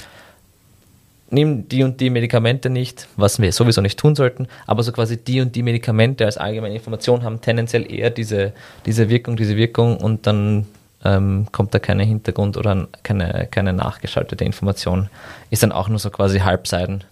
[1.30, 5.16] nimm die und die Medikamente nicht, was wir sowieso nicht tun sollten, aber so quasi
[5.16, 8.52] die und die Medikamente als allgemeine Information haben tendenziell eher diese,
[8.86, 10.66] diese Wirkung, diese Wirkung und dann
[11.04, 15.08] ähm, kommt da keine Hintergrund oder keine, keine nachgeschaltete Information.
[15.50, 17.04] Ist dann auch nur so quasi Halbseiten.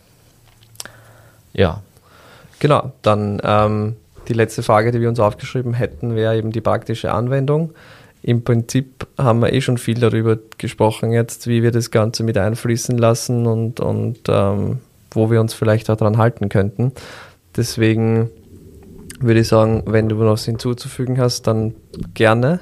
[1.53, 1.83] Ja.
[2.59, 3.97] Genau, dann ähm,
[4.29, 7.75] die letzte Frage, die wir uns aufgeschrieben hätten, wäre eben die praktische Anwendung.
[8.23, 12.39] Im Prinzip haben wir eh schon viel darüber gesprochen jetzt, wie wir das Ganze mit
[12.39, 14.79] einfließen lassen und, und ähm,
[15.11, 16.93] wo wir uns vielleicht auch daran halten könnten.
[17.57, 18.31] Deswegen
[19.19, 21.75] würde ich sagen, wenn du noch was hinzuzufügen hast, dann
[22.15, 22.61] gerne.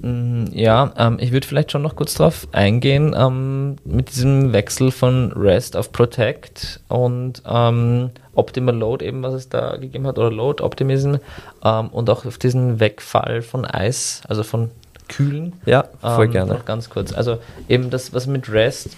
[0.00, 4.90] Mm, ja, ähm, ich würde vielleicht schon noch kurz darauf eingehen, ähm, mit diesem Wechsel
[4.90, 10.30] von REST auf Protect und ähm, Optimal Load, eben was es da gegeben hat, oder
[10.30, 11.16] Load Optimism
[11.64, 14.70] ähm, und auch auf diesen Wegfall von Eis, also von
[15.08, 15.54] Kühlen.
[15.66, 16.54] Ja, voll ähm, gerne.
[16.54, 17.12] Noch ganz kurz.
[17.12, 18.90] Also eben das, was mit REST,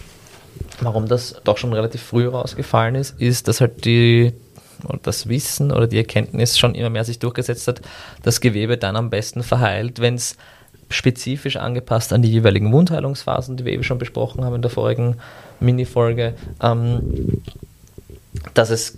[0.81, 4.33] warum das doch schon relativ früh rausgefallen ist, ist, dass halt die
[5.03, 7.81] das Wissen oder die Erkenntnis schon immer mehr sich durchgesetzt hat,
[8.23, 10.37] dass Gewebe dann am besten verheilt, wenn es
[10.91, 15.17] spezifisch angepasst an die jeweiligen Wundheilungsphasen, die wir eben schon besprochen haben in der vorigen
[15.61, 17.43] Mini-Folge, ähm,
[18.55, 18.97] dass es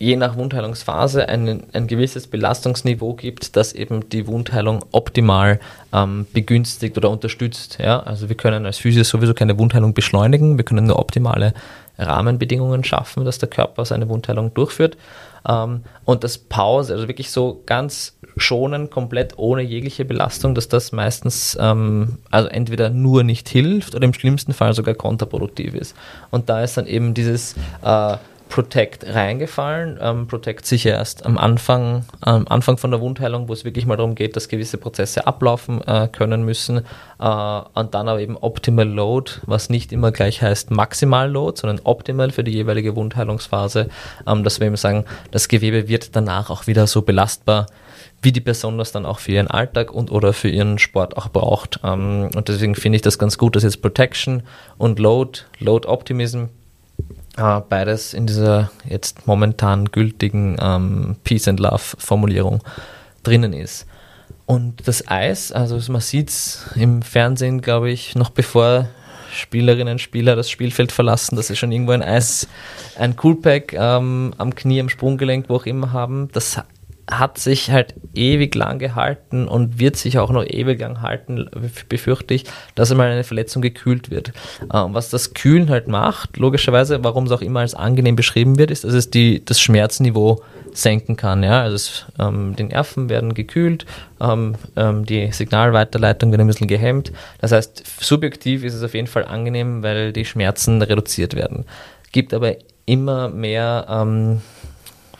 [0.00, 5.60] je nach Wundheilungsphase ein, ein gewisses Belastungsniveau gibt, das eben die Wundheilung optimal
[5.92, 7.78] ähm, begünstigt oder unterstützt.
[7.78, 8.00] Ja?
[8.00, 11.52] Also wir können als Physio sowieso keine Wundheilung beschleunigen, wir können nur optimale
[11.98, 14.96] Rahmenbedingungen schaffen, dass der Körper seine Wundheilung durchführt.
[15.46, 20.92] Ähm, und das Pause, also wirklich so ganz schonen, komplett ohne jegliche Belastung, dass das
[20.92, 25.94] meistens ähm, also entweder nur nicht hilft oder im schlimmsten Fall sogar kontraproduktiv ist.
[26.30, 28.16] Und da ist dann eben dieses äh,
[28.50, 29.98] Protect reingefallen.
[30.02, 33.96] Ähm, Protect sicher erst am Anfang, am Anfang von der Wundheilung, wo es wirklich mal
[33.96, 36.78] darum geht, dass gewisse Prozesse ablaufen äh, können müssen.
[36.78, 41.80] Äh, und dann aber eben Optimal Load, was nicht immer gleich heißt Maximal Load, sondern
[41.84, 43.88] optimal für die jeweilige Wundheilungsphase,
[44.26, 47.66] ähm, dass wir eben sagen, das Gewebe wird danach auch wieder so belastbar,
[48.20, 51.28] wie die Person das dann auch für ihren Alltag und oder für ihren Sport auch
[51.28, 51.78] braucht.
[51.84, 54.42] Ähm, und deswegen finde ich das ganz gut, dass jetzt Protection
[54.76, 56.46] und Load, Load Optimism,
[57.36, 62.62] äh, beides in dieser jetzt momentan gültigen ähm, Peace and Love Formulierung
[63.22, 63.86] drinnen ist.
[64.46, 68.88] Und das Eis, also man sieht es im Fernsehen, glaube ich, noch bevor
[69.32, 72.48] Spielerinnen und Spieler das Spielfeld verlassen, dass sie schon irgendwo ein Eis,
[72.98, 76.28] ein Coolpack ähm, am Knie, am Sprunggelenk, wo auch immer haben.
[76.32, 76.58] Das
[77.10, 81.48] hat sich halt ewig lang gehalten und wird sich auch noch ewig lang halten,
[81.88, 82.44] befürchte ich,
[82.74, 84.32] dass einmal eine Verletzung gekühlt wird.
[84.72, 88.70] Ähm, was das Kühlen halt macht, logischerweise, warum es auch immer als angenehm beschrieben wird,
[88.70, 90.42] ist, dass es die, das Schmerzniveau
[90.72, 91.42] senken kann.
[91.42, 91.62] Ja?
[91.62, 93.86] Also es, ähm, die Nerven werden gekühlt,
[94.20, 97.12] ähm, ähm, die Signalweiterleitung wird ein bisschen gehemmt.
[97.40, 101.64] Das heißt, subjektiv ist es auf jeden Fall angenehm, weil die Schmerzen reduziert werden.
[102.12, 104.40] Gibt aber immer mehr ähm,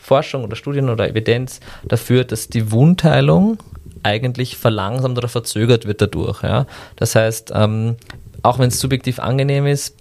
[0.01, 3.59] Forschung oder Studien oder Evidenz dafür, dass die Wundheilung
[4.03, 6.41] eigentlich verlangsamt oder verzögert wird dadurch.
[6.41, 6.65] Ja?
[6.95, 7.97] Das heißt, ähm,
[8.41, 9.95] auch wenn es subjektiv angenehm ist,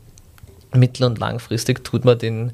[0.72, 2.52] mittel- und langfristig tut man den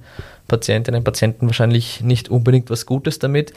[0.48, 3.52] Patientinnen und Patienten wahrscheinlich nicht unbedingt was Gutes damit.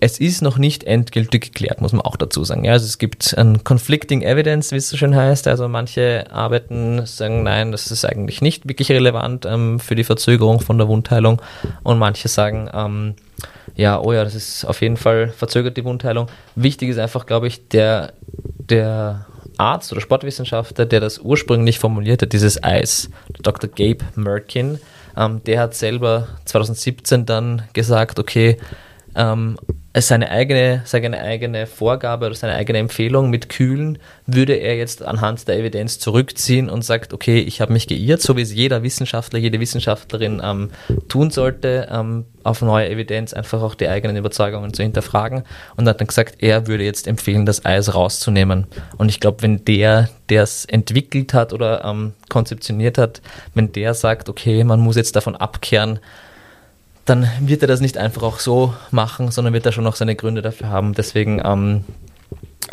[0.00, 2.64] Es ist noch nicht endgültig geklärt, muss man auch dazu sagen.
[2.64, 5.48] Ja, also es gibt ein Conflicting Evidence, wie es so schön heißt.
[5.48, 10.60] Also manche Arbeiten sagen, nein, das ist eigentlich nicht wirklich relevant ähm, für die Verzögerung
[10.60, 11.40] von der Wundheilung.
[11.82, 13.14] Und manche sagen, ähm,
[13.76, 16.28] ja, oh ja, das ist auf jeden Fall verzögert die Wundheilung.
[16.54, 18.12] Wichtig ist einfach, glaube ich, der,
[18.58, 19.26] der
[19.56, 23.10] Arzt oder Sportwissenschaftler, der das ursprünglich formuliert hat, dieses Eis,
[23.42, 23.70] Dr.
[23.70, 24.78] Gabe Merkin,
[25.16, 28.58] ähm, der hat selber 2017 dann gesagt, okay,
[29.14, 29.56] ähm,
[29.96, 35.46] seine eigene, seine eigene Vorgabe oder seine eigene Empfehlung mit Kühlen würde er jetzt anhand
[35.46, 39.38] der Evidenz zurückziehen und sagt, okay, ich habe mich geirrt, so wie es jeder Wissenschaftler,
[39.38, 40.70] jede Wissenschaftlerin ähm,
[41.08, 45.44] tun sollte, ähm, auf neue Evidenz einfach auch die eigenen Überzeugungen zu hinterfragen
[45.76, 48.66] und hat dann gesagt, er würde jetzt empfehlen, das Eis rauszunehmen.
[48.98, 53.22] Und ich glaube, wenn der, der es entwickelt hat oder ähm, konzeptioniert hat,
[53.54, 56.00] wenn der sagt, okay, man muss jetzt davon abkehren,
[57.04, 60.16] dann wird er das nicht einfach auch so machen, sondern wird er schon noch seine
[60.16, 60.94] Gründe dafür haben.
[60.94, 61.84] Deswegen ähm,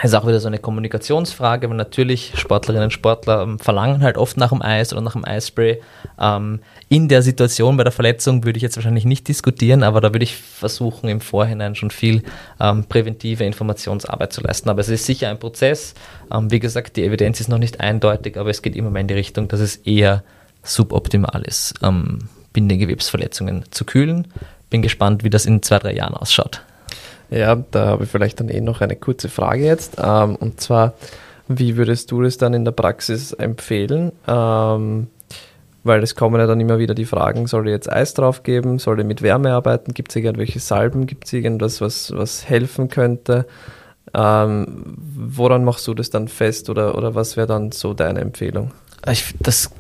[0.02, 4.38] ist auch wieder so eine Kommunikationsfrage, weil natürlich Sportlerinnen und Sportler ähm, verlangen halt oft
[4.38, 5.82] nach dem Eis oder nach dem Eisspray.
[6.20, 10.14] Ähm, in der Situation bei der Verletzung würde ich jetzt wahrscheinlich nicht diskutieren, aber da
[10.14, 12.24] würde ich versuchen, im Vorhinein schon viel
[12.60, 14.70] ähm, präventive Informationsarbeit zu leisten.
[14.70, 15.94] Aber es ist sicher ein Prozess.
[16.34, 19.08] Ähm, wie gesagt, die Evidenz ist noch nicht eindeutig, aber es geht immer mehr in
[19.08, 20.24] die Richtung, dass es eher
[20.64, 21.74] suboptimal ist.
[21.84, 24.28] Ähm, Bindegewebsverletzungen zu kühlen.
[24.70, 26.62] Bin gespannt, wie das in zwei, drei Jahren ausschaut.
[27.30, 29.98] Ja, da habe ich vielleicht dann eh noch eine kurze Frage jetzt.
[30.04, 30.94] Ähm, und zwar,
[31.48, 34.12] wie würdest du das dann in der Praxis empfehlen?
[34.28, 35.08] Ähm,
[35.84, 38.78] weil es kommen ja dann immer wieder die Fragen, soll ich jetzt Eis drauf geben,
[38.78, 42.90] soll ich mit Wärme arbeiten, gibt es irgendwelche Salben, gibt es irgendwas, was, was helfen
[42.90, 43.48] könnte?
[44.14, 48.72] Ähm, woran machst du das dann fest oder, oder was wäre dann so deine Empfehlung?
[49.10, 49.72] Ich, das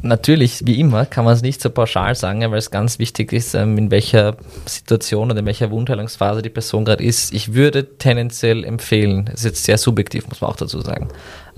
[0.00, 3.54] natürlich, wie immer, kann man es nicht so pauschal sagen, weil es ganz wichtig ist,
[3.54, 4.36] ähm, in welcher
[4.66, 7.32] Situation oder in welcher Wundheilungsphase die Person gerade ist.
[7.32, 11.08] Ich würde tendenziell empfehlen, das ist jetzt sehr subjektiv, muss man auch dazu sagen,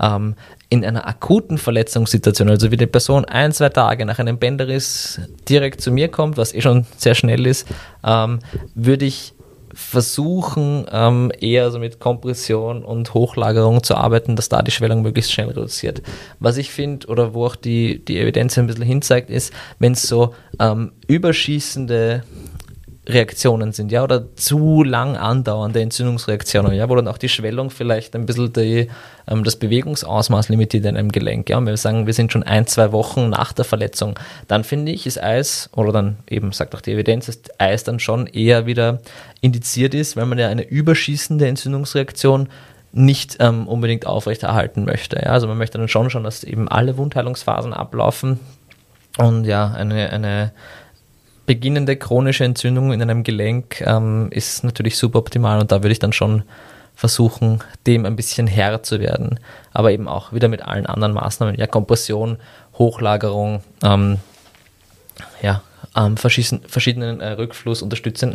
[0.01, 0.35] ähm,
[0.69, 5.81] in einer akuten Verletzungssituation, also wie die Person ein, zwei Tage nach einem Bänderriss direkt
[5.81, 7.67] zu mir kommt, was eh schon sehr schnell ist,
[8.03, 8.39] ähm,
[8.73, 9.34] würde ich
[9.75, 15.33] versuchen, ähm, eher so mit Kompression und Hochlagerung zu arbeiten, dass da die Schwellung möglichst
[15.33, 16.01] schnell reduziert.
[16.39, 20.03] Was ich finde, oder wo auch die, die Evidenz ein bisschen hinzeigt, ist, wenn es
[20.03, 22.23] so ähm, überschießende
[23.07, 28.15] Reaktionen sind, ja, oder zu lang andauernde Entzündungsreaktionen, ja, wo dann auch die Schwellung vielleicht
[28.15, 28.89] ein bisschen die,
[29.27, 32.65] ähm, das Bewegungsausmaß limitiert in einem Gelenk, ja, und wir sagen, wir sind schon ein,
[32.67, 36.81] zwei Wochen nach der Verletzung, dann finde ich, ist Eis, oder dann eben sagt auch
[36.81, 39.01] die Evidenz, dass Eis dann schon eher wieder
[39.41, 42.49] indiziert ist, weil man ja eine überschießende Entzündungsreaktion
[42.91, 45.17] nicht ähm, unbedingt aufrechterhalten möchte.
[45.17, 45.31] Ja?
[45.31, 48.39] Also man möchte dann schon schon, dass eben alle Wundheilungsphasen ablaufen
[49.17, 50.51] und ja, eine, eine
[51.45, 56.13] beginnende chronische Entzündung in einem Gelenk ähm, ist natürlich suboptimal und da würde ich dann
[56.13, 56.43] schon
[56.95, 59.39] versuchen, dem ein bisschen Herr zu werden.
[59.73, 62.37] Aber eben auch wieder mit allen anderen Maßnahmen, ja, Kompression,
[62.77, 64.17] Hochlagerung, ähm,
[65.41, 65.61] ja,
[65.95, 67.81] ähm, verschiedenen äh, Rückfluss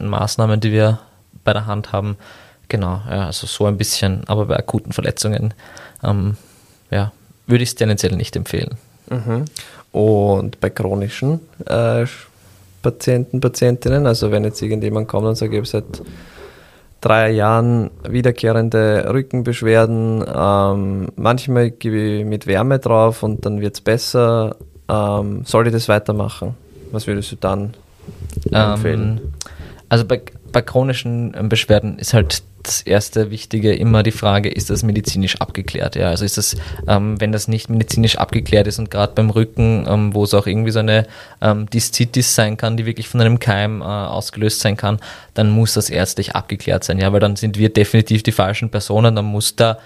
[0.08, 0.98] Maßnahmen, die wir
[1.44, 2.16] bei der Hand haben.
[2.68, 5.54] Genau, ja, also so ein bisschen, aber bei akuten Verletzungen,
[6.04, 6.36] ähm,
[6.90, 7.12] ja,
[7.46, 8.76] würde ich es tendenziell nicht empfehlen.
[9.08, 9.46] Mhm.
[9.92, 12.06] Und bei chronischen äh,
[12.82, 14.06] Patienten, Patientinnen.
[14.06, 16.02] Also wenn jetzt irgendjemand kommt und sagt, ich habe seit
[17.00, 23.80] drei Jahren wiederkehrende Rückenbeschwerden, ähm, manchmal gebe ich mit Wärme drauf und dann wird es
[23.80, 24.56] besser.
[24.88, 26.54] Ähm, soll ich das weitermachen?
[26.92, 27.74] Was würdest du dann
[28.50, 29.20] empfehlen?
[29.22, 29.32] Ähm,
[29.88, 30.22] also bei,
[30.52, 35.96] bei chronischen Beschwerden ist halt das erste Wichtige immer die Frage, ist das medizinisch abgeklärt?
[35.96, 36.56] Ja, also ist das,
[36.86, 40.46] ähm, wenn das nicht medizinisch abgeklärt ist und gerade beim Rücken, ähm, wo es auch
[40.46, 41.06] irgendwie so eine
[41.40, 45.00] ähm, Diszitis sein kann, die wirklich von einem Keim äh, ausgelöst sein kann,
[45.34, 46.98] dann muss das ärztlich abgeklärt sein.
[46.98, 49.78] Ja, weil dann sind wir definitiv die falschen Personen, dann muss da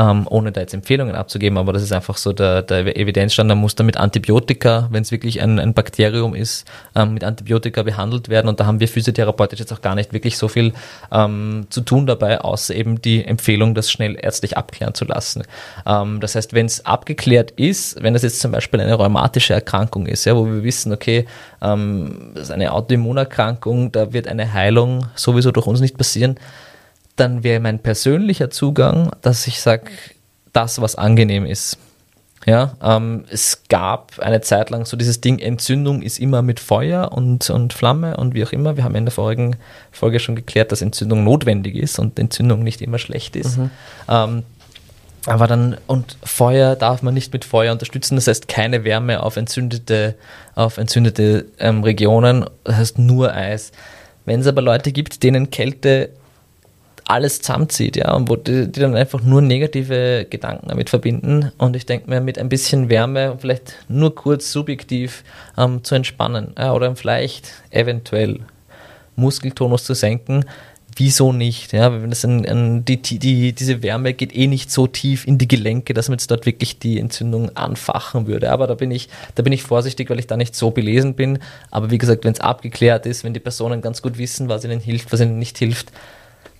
[0.00, 3.54] ähm, ohne da jetzt Empfehlungen abzugeben, aber das ist einfach so der, der Evidenzstand, da
[3.54, 8.30] muss da mit Antibiotika, wenn es wirklich ein, ein Bakterium ist, ähm, mit Antibiotika behandelt
[8.30, 10.72] werden und da haben wir physiotherapeutisch jetzt auch gar nicht wirklich so viel
[11.12, 15.42] ähm, zu tun dabei, außer eben die Empfehlung, das schnell ärztlich abklären zu lassen.
[15.84, 20.06] Ähm, das heißt, wenn es abgeklärt ist, wenn das jetzt zum Beispiel eine rheumatische Erkrankung
[20.06, 21.26] ist, ja, wo wir wissen, okay,
[21.60, 26.36] ähm, das ist eine Autoimmunerkrankung, da wird eine Heilung sowieso durch uns nicht passieren,
[27.20, 29.90] dann wäre mein persönlicher Zugang, dass ich sage,
[30.52, 31.78] das, was angenehm ist.
[32.46, 37.12] Ja, ähm, es gab eine Zeit lang so dieses Ding, Entzündung ist immer mit Feuer
[37.12, 38.78] und, und Flamme und wie auch immer.
[38.78, 39.56] Wir haben in der vorigen
[39.92, 43.58] Folge schon geklärt, dass Entzündung notwendig ist und Entzündung nicht immer schlecht ist.
[43.58, 43.70] Mhm.
[44.08, 44.42] Ähm,
[45.26, 49.36] aber dann, und Feuer darf man nicht mit Feuer unterstützen, das heißt keine Wärme auf
[49.36, 50.14] entzündete,
[50.54, 53.72] auf entzündete ähm, Regionen, das heißt nur Eis.
[54.24, 56.08] Wenn es aber Leute gibt, denen Kälte
[57.10, 61.50] alles zusammenzieht, ja, und wo die, die, dann einfach nur negative Gedanken damit verbinden.
[61.58, 65.24] Und ich denke mir, mit ein bisschen Wärme vielleicht nur kurz subjektiv
[65.58, 68.40] ähm, zu entspannen ja, oder vielleicht eventuell
[69.16, 70.44] Muskeltonus zu senken,
[70.96, 71.72] wieso nicht?
[71.72, 75.36] Ja, wenn das ein, ein, die, die, diese Wärme geht eh nicht so tief in
[75.36, 78.52] die Gelenke, dass man jetzt dort wirklich die Entzündung anfachen würde.
[78.52, 81.40] Aber da bin ich, da bin ich vorsichtig, weil ich da nicht so belesen bin.
[81.72, 84.80] Aber wie gesagt, wenn es abgeklärt ist, wenn die Personen ganz gut wissen, was ihnen
[84.80, 85.90] hilft, was ihnen nicht hilft,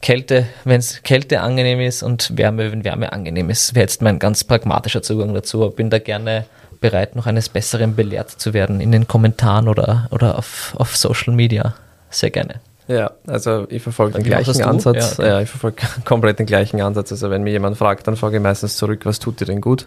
[0.02, 4.18] Kälte, wenn es Kälte angenehm ist und Wärme, wenn Wärme angenehm ist, wäre jetzt mein
[4.18, 5.68] ganz pragmatischer Zugang dazu.
[5.70, 6.46] Bin da gerne
[6.80, 11.34] bereit, noch eines Besseren belehrt zu werden in den Kommentaren oder, oder auf, auf Social
[11.34, 11.74] Media.
[12.08, 12.60] Sehr gerne.
[12.88, 15.18] Ja, also ich verfolge den gleichen Ansatz.
[15.18, 15.28] Ja, okay.
[15.28, 17.12] ja, ich verfolge komplett den gleichen Ansatz.
[17.12, 19.86] Also wenn mir jemand fragt, dann frage ich meistens zurück, was tut dir denn gut?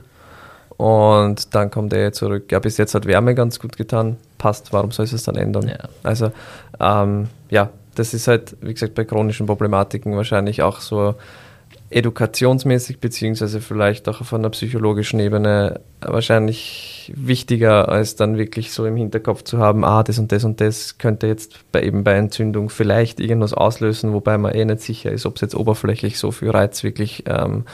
[0.78, 4.92] Und dann kommt er zurück, ja, bis jetzt hat Wärme ganz gut getan, passt, warum
[4.92, 5.68] soll es dann ändern?
[5.68, 5.90] Ja.
[6.02, 6.32] Also
[6.80, 11.16] ähm, ja, das ist halt, wie gesagt, bei chronischen Problematiken wahrscheinlich auch so
[11.90, 18.96] edukationsmäßig, beziehungsweise vielleicht auch auf einer psychologischen Ebene wahrscheinlich wichtiger, als dann wirklich so im
[18.96, 22.70] Hinterkopf zu haben, ah, das und das und das könnte jetzt bei, eben bei Entzündung
[22.70, 26.50] vielleicht irgendwas auslösen, wobei man eh nicht sicher ist, ob es jetzt oberflächlich so viel
[26.50, 27.66] Reiz wirklich ähm,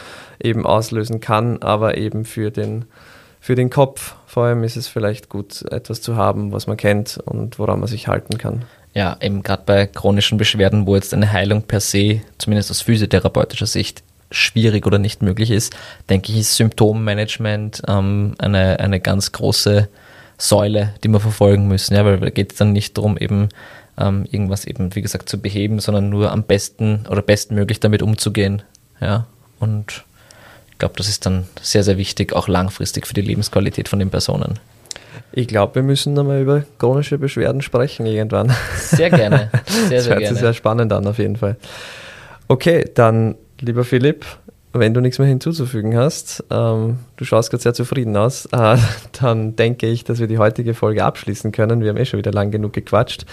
[0.42, 2.86] eben auslösen kann, aber eben für den,
[3.40, 7.20] für den Kopf vor allem ist es vielleicht gut, etwas zu haben, was man kennt
[7.24, 11.32] und woran man sich halten kann ja, eben gerade bei chronischen Beschwerden, wo jetzt eine
[11.32, 15.76] Heilung per se, zumindest aus physiotherapeutischer Sicht, schwierig oder nicht möglich ist,
[16.10, 19.90] denke ich, ist Symptommanagement ähm, eine, eine ganz große
[20.38, 21.96] Säule, die wir verfolgen müssen.
[21.96, 23.50] Ja, weil da geht es dann nicht darum, eben
[23.98, 28.62] ähm, irgendwas eben, wie gesagt, zu beheben, sondern nur am besten oder bestmöglich damit umzugehen.
[29.02, 29.26] Ja,
[29.60, 30.04] und
[30.72, 34.10] ich glaube, das ist dann sehr, sehr wichtig, auch langfristig für die Lebensqualität von den
[34.10, 34.60] Personen.
[35.32, 38.52] Ich glaube, wir müssen nochmal über chronische Beschwerden sprechen irgendwann.
[38.76, 39.50] Sehr gerne.
[39.66, 40.28] Sehr, das sehr hört gerne.
[40.28, 41.58] sich sehr spannend an, auf jeden Fall.
[42.48, 44.26] Okay, dann, lieber Philipp,
[44.72, 48.78] wenn du nichts mehr hinzuzufügen hast, ähm, du schaust gerade sehr zufrieden aus, äh,
[49.20, 51.82] dann denke ich, dass wir die heutige Folge abschließen können.
[51.82, 53.26] Wir haben eh schon wieder lang genug gequatscht.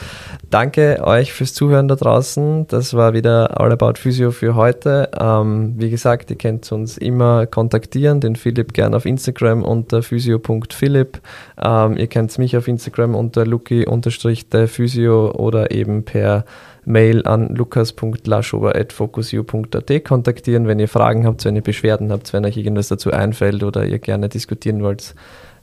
[0.49, 2.67] Danke euch fürs Zuhören da draußen.
[2.69, 5.11] Das war wieder All About Physio für heute.
[5.19, 11.21] Ähm, wie gesagt, ihr könnt uns immer kontaktieren, den Philipp gern auf Instagram unter physio.philipp.
[11.63, 16.45] Ähm, ihr kennt mich auf Instagram unter luki-physio oder eben per
[16.87, 22.87] Mail an lukas.laschober.focusu.at kontaktieren, wenn ihr Fragen habt, wenn ihr Beschwerden habt, wenn euch irgendwas
[22.89, 25.17] dazu einfällt oder ihr gerne diskutieren wollt,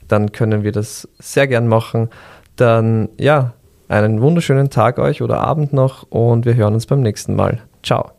[0.07, 2.09] dann können wir das sehr gern machen.
[2.57, 3.53] Dann ja,
[3.87, 7.61] einen wunderschönen Tag euch oder Abend noch und wir hören uns beim nächsten Mal.
[7.81, 8.11] Ciao.